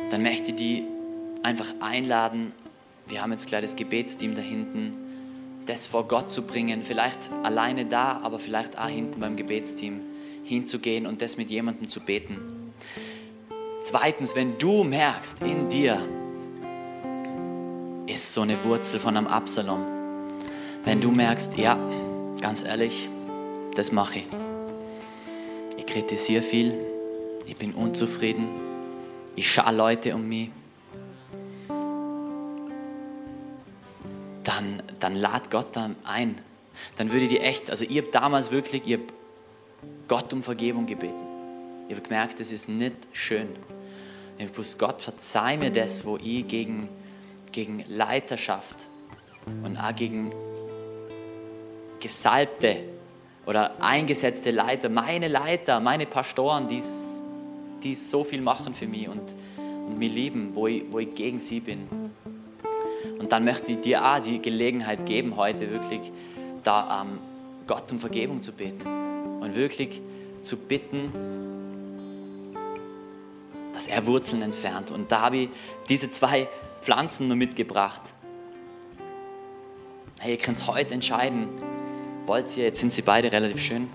Dann 0.10 0.22
möchte 0.22 0.52
ich 0.52 0.56
die 0.56 0.84
einfach 1.44 1.68
einladen, 1.82 2.54
wir 3.08 3.22
haben 3.22 3.32
jetzt 3.32 3.48
gleich 3.48 3.62
das 3.62 3.76
Gebetsteam 3.76 4.34
da 4.34 4.42
hinten, 4.42 4.96
das 5.66 5.88
vor 5.88 6.08
Gott 6.08 6.32
zu 6.32 6.48
bringen, 6.48 6.84
vielleicht 6.84 7.30
alleine 7.44 7.86
da, 7.86 8.20
aber 8.24 8.40
vielleicht 8.40 8.80
auch 8.80 8.88
hinten 8.88 9.20
beim 9.20 9.36
Gebetsteam 9.36 10.02
hinzugehen 10.44 11.08
und 11.08 11.22
das 11.22 11.38
mit 11.38 11.52
jemandem 11.52 11.88
zu 11.88 12.00
beten. 12.02 12.40
Zweitens, 13.82 14.36
wenn 14.36 14.58
du 14.58 14.84
merkst, 14.84 15.42
in 15.42 15.70
dir 15.70 16.00
ist 18.08 18.34
so 18.34 18.42
eine 18.42 18.64
Wurzel 18.64 19.00
von 19.00 19.18
einem 19.18 19.28
Absalom, 19.28 19.86
wenn 20.84 21.02
du 21.02 21.12
merkst, 21.12 21.58
ja, 21.58 21.78
ganz 22.42 22.64
ehrlich, 22.64 23.10
das 23.76 23.92
mache 23.92 24.20
ich. 24.20 24.26
Ich 25.78 25.86
kritisiere 25.86 26.42
viel, 26.42 26.76
ich 27.46 27.58
bin 27.58 27.74
unzufrieden, 27.74 28.48
ich 29.36 29.52
schaue 29.52 29.76
Leute 29.76 30.16
um 30.16 30.28
mich, 30.28 30.50
dann, 34.44 34.82
dann 35.00 35.16
lad 35.16 35.52
Gott 35.52 35.76
dann 35.76 35.96
ein. 36.04 36.36
Dann 36.98 37.12
würde 37.12 37.24
ich 37.24 37.30
dir 37.30 37.42
echt, 37.42 37.70
also 37.70 37.86
ihr 37.86 38.02
habt 38.02 38.16
damals 38.16 38.52
wirklich, 38.52 38.86
ihr 38.88 38.98
habt 38.98 39.14
Gott 40.08 40.32
um 40.34 40.44
Vergebung 40.44 40.86
gebeten. 40.86 41.16
Ihr 41.90 41.96
habt 41.96 42.08
gemerkt, 42.08 42.40
das 42.40 42.52
ist 42.52 42.70
nicht 42.70 42.96
schön. 43.12 43.48
Ich 44.38 44.48
habe 44.48 44.66
Gott, 44.78 45.02
verzeih 45.02 45.58
mir 45.58 45.72
das, 45.72 46.06
wo 46.06 46.18
ich 46.18 46.48
gegen, 46.48 46.90
gegen 47.52 47.84
Leiterschaft 47.88 48.76
und 49.64 49.78
auch 49.78 49.96
gegen 49.96 50.32
gesalbte 52.00 52.95
oder 53.46 53.72
eingesetzte 53.82 54.52
Leiter, 54.52 54.90
meine 54.90 55.28
Leiter, 55.28 55.80
meine 55.80 56.06
Pastoren, 56.06 56.68
die, 56.68 57.96
so 57.96 58.24
viel 58.24 58.42
machen 58.42 58.74
für 58.74 58.88
mich 58.88 59.08
und, 59.08 59.36
und 59.58 60.00
mich 60.00 60.12
lieben, 60.12 60.56
wo 60.56 60.66
ich, 60.66 60.84
wo 60.90 61.00
ich 61.00 61.14
gegen 61.14 61.38
sie 61.38 61.60
bin. 61.60 61.88
Und 63.20 63.32
dann 63.32 63.44
möchte 63.44 63.72
ich 63.72 63.82
dir 63.82 64.04
auch 64.04 64.20
die 64.20 64.42
Gelegenheit 64.42 65.06
geben, 65.06 65.36
heute 65.38 65.72
wirklich 65.72 66.12
da 66.64 67.04
ähm, 67.04 67.20
Gott 67.68 67.92
um 67.92 68.00
Vergebung 68.00 68.42
zu 68.42 68.52
beten 68.52 68.82
und 69.40 69.56
wirklich 69.56 70.02
zu 70.42 70.58
bitten, 70.58 71.12
dass 73.74 73.88
er 73.88 74.06
Wurzeln 74.08 74.42
entfernt. 74.42 74.90
Und 74.90 75.12
da 75.12 75.22
habe 75.22 75.38
ich 75.38 75.50
diese 75.90 76.10
zwei 76.10 76.48
Pflanzen 76.82 77.28
nur 77.28 77.38
mitgebracht. 77.38 78.02
Hey, 80.20 80.32
ihr 80.32 80.38
könnt 80.38 80.58
es 80.58 80.68
heute 80.68 80.94
entscheiden. 80.94 81.50
Wollt 82.26 82.58
ihr, 82.58 82.66
jetzt 82.66 82.80
sind 82.80 82.92
sie 82.92 83.04
beide 83.04 83.32
relativ 83.32 83.62
schön, 83.62 83.88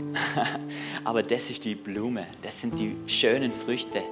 aber 1.04 1.22
das 1.22 1.50
ist 1.50 1.64
die 1.64 1.74
Blume, 1.74 2.26
das 2.42 2.60
sind 2.60 2.78
die 2.78 2.96
schönen 3.06 3.52
Früchte. 3.52 4.02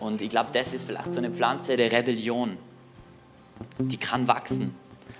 Und 0.00 0.20
ich 0.20 0.30
glaube, 0.30 0.50
das 0.52 0.74
ist 0.74 0.84
vielleicht 0.84 1.12
so 1.12 1.18
eine 1.18 1.32
Pflanze 1.32 1.76
der 1.76 1.92
Rebellion 1.92 2.58
die 3.78 3.96
kann 3.96 4.28
wachsen, 4.28 4.74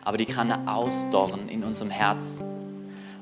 aber 0.05 0.19
die 0.19 0.27
kann 0.27 0.69
ausdorren 0.69 1.49
in 1.49 1.65
unserem 1.65 1.91
Herz. 1.91 2.43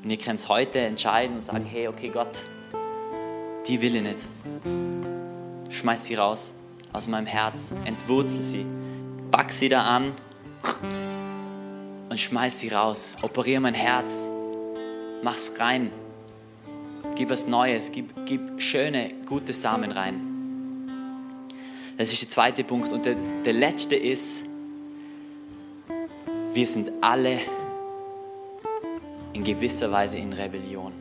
Und 0.02 0.10
ihr 0.10 0.18
könnt 0.18 0.38
es 0.38 0.48
heute 0.48 0.78
entscheiden 0.80 1.36
und 1.36 1.42
sagen, 1.42 1.64
hey, 1.64 1.88
okay 1.88 2.10
Gott, 2.10 2.46
die 3.66 3.80
will 3.80 3.96
ich 3.96 4.02
nicht. 4.02 4.28
Schmeiß 5.70 6.06
sie 6.06 6.14
raus 6.14 6.54
aus 6.92 7.08
meinem 7.08 7.26
Herz, 7.26 7.74
entwurzel 7.84 8.42
sie, 8.42 8.66
back 9.30 9.50
sie 9.50 9.68
da 9.68 9.82
an 9.82 10.12
und 12.10 12.20
schmeiß 12.20 12.60
sie 12.60 12.68
raus. 12.68 13.16
Operiere 13.22 13.60
mein 13.60 13.74
Herz, 13.74 14.28
mach's 15.24 15.58
rein. 15.58 15.90
Gib 17.16 17.30
was 17.30 17.48
Neues, 17.48 17.90
gib, 17.90 18.10
gib 18.26 18.60
schöne, 18.60 19.10
gute 19.26 19.52
Samen 19.52 19.90
rein. 19.90 20.20
Das 21.96 22.12
ist 22.12 22.22
der 22.22 22.28
zweite 22.28 22.62
Punkt. 22.62 22.92
Und 22.92 23.06
der, 23.06 23.16
der 23.44 23.54
letzte 23.54 23.96
ist, 23.96 24.44
wir 26.52 26.66
sind 26.66 26.90
alle 27.00 27.38
in 29.32 29.42
gewisser 29.42 29.90
Weise 29.90 30.18
in 30.18 30.32
Rebellion. 30.32 30.92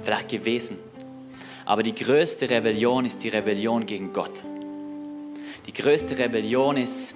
Vielleicht 0.00 0.28
gewesen. 0.28 0.78
Aber 1.64 1.82
die 1.82 1.94
größte 1.94 2.50
Rebellion 2.50 3.04
ist 3.06 3.22
die 3.22 3.28
Rebellion 3.28 3.86
gegen 3.86 4.12
Gott. 4.12 4.42
Die 5.66 5.72
größte 5.72 6.18
Rebellion 6.18 6.76
ist, 6.76 7.14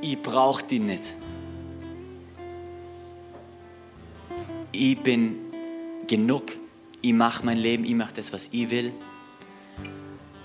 ich 0.00 0.20
brauche 0.20 0.64
die 0.64 0.80
nicht. 0.80 1.14
Ich 4.80 4.96
bin 4.96 5.40
genug. 6.06 6.44
Ich 7.02 7.12
mache 7.12 7.44
mein 7.44 7.58
Leben, 7.58 7.84
ich 7.84 7.96
mache 7.96 8.14
das, 8.14 8.32
was 8.32 8.50
ich 8.52 8.70
will. 8.70 8.92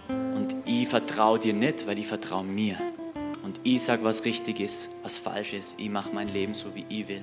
Und 0.10 0.56
ich 0.66 0.88
vertraue 0.88 1.38
dir 1.38 1.54
nicht, 1.54 1.86
weil 1.86 2.00
ich 2.00 2.08
vertraue 2.08 2.44
mir. 2.44 2.76
Und 3.44 3.60
ich 3.64 3.84
sage, 3.84 4.04
was 4.04 4.26
richtig 4.26 4.60
ist, 4.60 4.90
was 5.04 5.20
falsch 5.20 5.54
ist. 5.54 5.80
Ich 5.80 5.88
mache 5.88 6.12
mein 6.16 6.34
Leben 6.34 6.56
so, 6.56 6.74
wie 6.74 6.84
ich 6.90 7.08
will. 7.08 7.22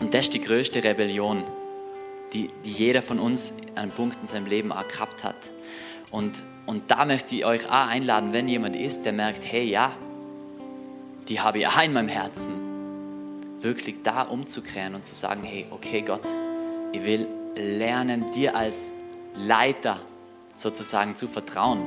Und 0.00 0.14
das 0.14 0.22
ist 0.22 0.34
die 0.34 0.40
größte 0.40 0.82
Rebellion, 0.82 1.44
die, 2.32 2.48
die 2.64 2.70
jeder 2.70 3.02
von 3.02 3.18
uns 3.18 3.58
an 3.74 3.82
einem 3.82 3.90
Punkt 3.90 4.16
in 4.22 4.28
seinem 4.28 4.46
Leben 4.46 4.72
auch 4.72 4.88
gehabt 4.88 5.24
hat. 5.24 5.50
Und, 6.10 6.42
und 6.64 6.90
da 6.90 7.04
möchte 7.04 7.34
ich 7.34 7.44
euch 7.44 7.66
auch 7.66 7.88
einladen, 7.88 8.32
wenn 8.32 8.48
jemand 8.48 8.76
ist, 8.76 9.02
der 9.02 9.12
merkt, 9.12 9.44
hey 9.44 9.64
ja, 9.64 9.94
die 11.28 11.40
habe 11.40 11.58
ich 11.58 11.66
auch 11.66 11.82
in 11.82 11.92
meinem 11.92 12.08
Herzen, 12.08 12.65
wirklich 13.66 14.02
da 14.02 14.22
umzukehren 14.22 14.94
und 14.94 15.04
zu 15.04 15.14
sagen, 15.14 15.42
hey, 15.42 15.66
okay 15.70 16.02
Gott, 16.02 16.22
ich 16.92 17.04
will 17.04 17.26
lernen, 17.56 18.30
dir 18.30 18.56
als 18.56 18.92
Leiter 19.34 19.98
sozusagen 20.54 21.16
zu 21.16 21.26
vertrauen. 21.26 21.82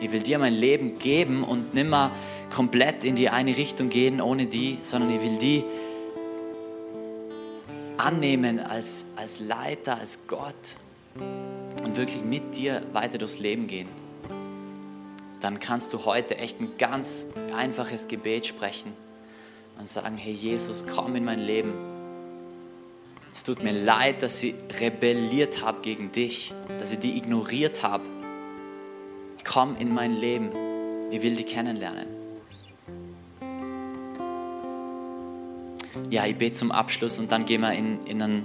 Ich 0.00 0.12
will 0.12 0.22
dir 0.22 0.38
mein 0.38 0.54
Leben 0.54 0.98
geben 0.98 1.42
und 1.42 1.74
nicht 1.74 1.88
mehr 1.88 2.12
komplett 2.54 3.02
in 3.04 3.16
die 3.16 3.28
eine 3.28 3.56
Richtung 3.56 3.88
gehen 3.88 4.20
ohne 4.20 4.46
die, 4.46 4.78
sondern 4.82 5.10
ich 5.10 5.20
will 5.20 5.38
die 5.38 5.64
annehmen 7.96 8.60
als, 8.60 9.14
als 9.16 9.40
Leiter, 9.40 9.98
als 9.98 10.28
Gott 10.28 10.76
und 11.84 11.96
wirklich 11.96 12.22
mit 12.22 12.54
dir 12.56 12.82
weiter 12.92 13.18
durchs 13.18 13.40
Leben 13.40 13.66
gehen, 13.66 13.88
dann 15.40 15.58
kannst 15.58 15.92
du 15.92 16.04
heute 16.04 16.38
echt 16.38 16.60
ein 16.60 16.78
ganz 16.78 17.30
einfaches 17.56 18.06
Gebet 18.06 18.46
sprechen 18.46 18.92
und 19.78 19.88
sagen, 19.88 20.16
hey 20.16 20.32
Jesus, 20.32 20.86
komm 20.86 21.16
in 21.16 21.24
mein 21.24 21.40
Leben. 21.40 21.72
Es 23.30 23.42
tut 23.42 23.62
mir 23.62 23.72
leid, 23.72 24.22
dass 24.22 24.42
ich 24.42 24.54
rebelliert 24.80 25.64
habe 25.64 25.80
gegen 25.82 26.10
dich, 26.12 26.52
dass 26.78 26.92
ich 26.92 26.98
die 26.98 27.16
ignoriert 27.16 27.82
habe. 27.82 28.04
Komm 29.46 29.76
in 29.78 29.94
mein 29.94 30.16
Leben. 30.16 30.50
Ich 31.10 31.22
will 31.22 31.36
dich 31.36 31.46
kennenlernen. 31.46 32.18
ja, 36.10 36.26
ich 36.26 36.36
bete 36.36 36.54
zum 36.54 36.72
Abschluss 36.72 37.18
und 37.18 37.30
dann 37.32 37.44
gehen 37.44 37.60
wir 37.60 37.72
in, 37.72 38.04
in 38.06 38.22
einen 38.22 38.44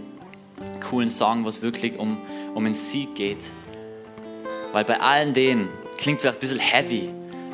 coolen 0.82 1.10
Song, 1.10 1.44
wo 1.46 1.50
es 1.50 1.62
wirklich 1.62 1.98
um, 1.98 2.18
um 2.54 2.66
einen 2.66 2.74
Sieg 2.74 3.16
geht. 3.16 3.52
Weil 4.72 4.86
bei 4.86 5.00
allen 5.00 5.34
denen 5.34 5.70
klingt 5.98 6.22
vielleicht 6.22 6.38
ein 6.38 6.42
bisschen 6.42 6.60
heavy, 6.60 7.10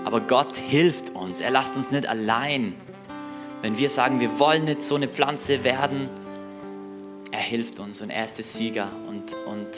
aber 0.05 0.21
Gott 0.21 0.57
hilft 0.57 1.11
uns. 1.11 1.41
Er 1.41 1.51
lässt 1.51 1.75
uns 1.75 1.91
nicht 1.91 2.07
allein. 2.07 2.73
Wenn 3.61 3.77
wir 3.77 3.89
sagen, 3.89 4.19
wir 4.19 4.39
wollen 4.39 4.65
nicht 4.65 4.83
so 4.83 4.95
eine 4.95 5.07
Pflanze 5.07 5.63
werden, 5.63 6.09
er 7.31 7.39
hilft 7.39 7.79
uns 7.79 8.01
und 8.01 8.09
er 8.09 8.25
ist 8.25 8.37
der 8.37 8.45
Sieger. 8.45 8.87
Und, 9.07 9.35
und 9.45 9.69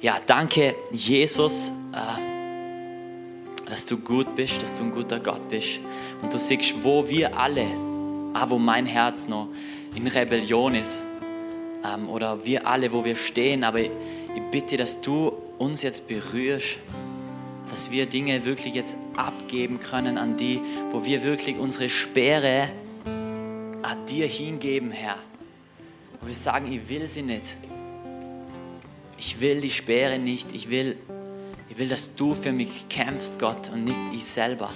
ja, 0.00 0.16
danke 0.26 0.74
Jesus, 0.90 1.72
äh, 1.92 3.68
dass 3.68 3.86
du 3.86 3.98
gut 3.98 4.36
bist, 4.36 4.62
dass 4.62 4.74
du 4.74 4.84
ein 4.84 4.92
guter 4.92 5.18
Gott 5.18 5.48
bist. 5.48 5.80
Und 6.20 6.32
du 6.32 6.38
siehst, 6.38 6.84
wo 6.84 7.08
wir 7.08 7.36
alle 7.36 7.66
ah, 8.34 8.46
wo 8.48 8.58
mein 8.58 8.86
Herz 8.86 9.28
noch 9.28 9.48
in 9.94 10.06
Rebellion 10.06 10.74
ist. 10.74 11.06
Ähm, 11.84 12.08
oder 12.08 12.44
wir 12.44 12.66
alle, 12.66 12.92
wo 12.92 13.04
wir 13.04 13.16
stehen. 13.16 13.64
Aber 13.64 13.80
ich, 13.80 13.90
bitte, 14.50 14.76
dass 14.76 15.00
du 15.00 15.32
uns 15.58 15.82
jetzt 15.82 16.08
berührst, 16.08 16.78
dass 17.70 17.90
wir 17.90 18.06
Dinge 18.06 18.44
wirklich 18.44 18.74
jetzt 18.74 18.96
abgeben 19.16 19.78
können 19.78 20.18
an 20.18 20.36
die, 20.36 20.60
wo 20.90 21.04
wir 21.04 21.22
wirklich 21.22 21.58
unsere 21.58 21.88
Speere 21.88 22.68
an 23.82 24.06
dir 24.06 24.26
hingeben, 24.26 24.90
Herr. 24.90 25.18
Wo 26.20 26.28
wir 26.28 26.34
sagen, 26.34 26.72
ich 26.72 26.88
will 26.88 27.06
sie 27.08 27.22
nicht. 27.22 27.58
Ich 29.18 29.40
will 29.40 29.60
die 29.60 29.70
Speere 29.70 30.18
nicht. 30.18 30.52
Ich 30.52 30.70
will, 30.70 30.96
ich 31.68 31.78
will, 31.78 31.88
dass 31.88 32.16
du 32.16 32.34
für 32.34 32.52
mich 32.52 32.88
kämpfst, 32.88 33.38
Gott, 33.38 33.70
und 33.70 33.84
nicht 33.84 33.98
ich 34.12 34.24
selber. 34.24 34.70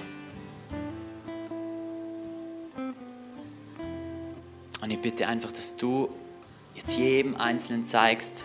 Und 4.82 4.92
ich 4.92 5.00
bitte 5.00 5.26
einfach, 5.26 5.50
dass 5.50 5.76
du 5.76 6.08
jetzt 6.74 6.96
jedem 6.96 7.36
Einzelnen 7.36 7.84
zeigst, 7.84 8.44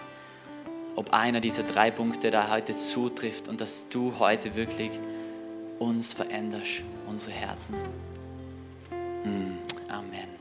ob 0.95 1.14
einer 1.14 1.39
dieser 1.39 1.64
drei 1.64 1.91
Punkte 1.91 2.32
da 2.32 2.49
heute 2.49 2.76
zutrifft 2.76 3.47
und 3.47 3.62
dass 3.62 3.89
du 3.89 4.18
heute 4.20 4.55
wirklich 4.55 4.91
uns 5.80 6.14
veränderst, 6.14 6.84
unsere 7.07 7.36
Herzen. 7.36 7.76
Mm, 9.24 9.57
Amen. 9.89 10.41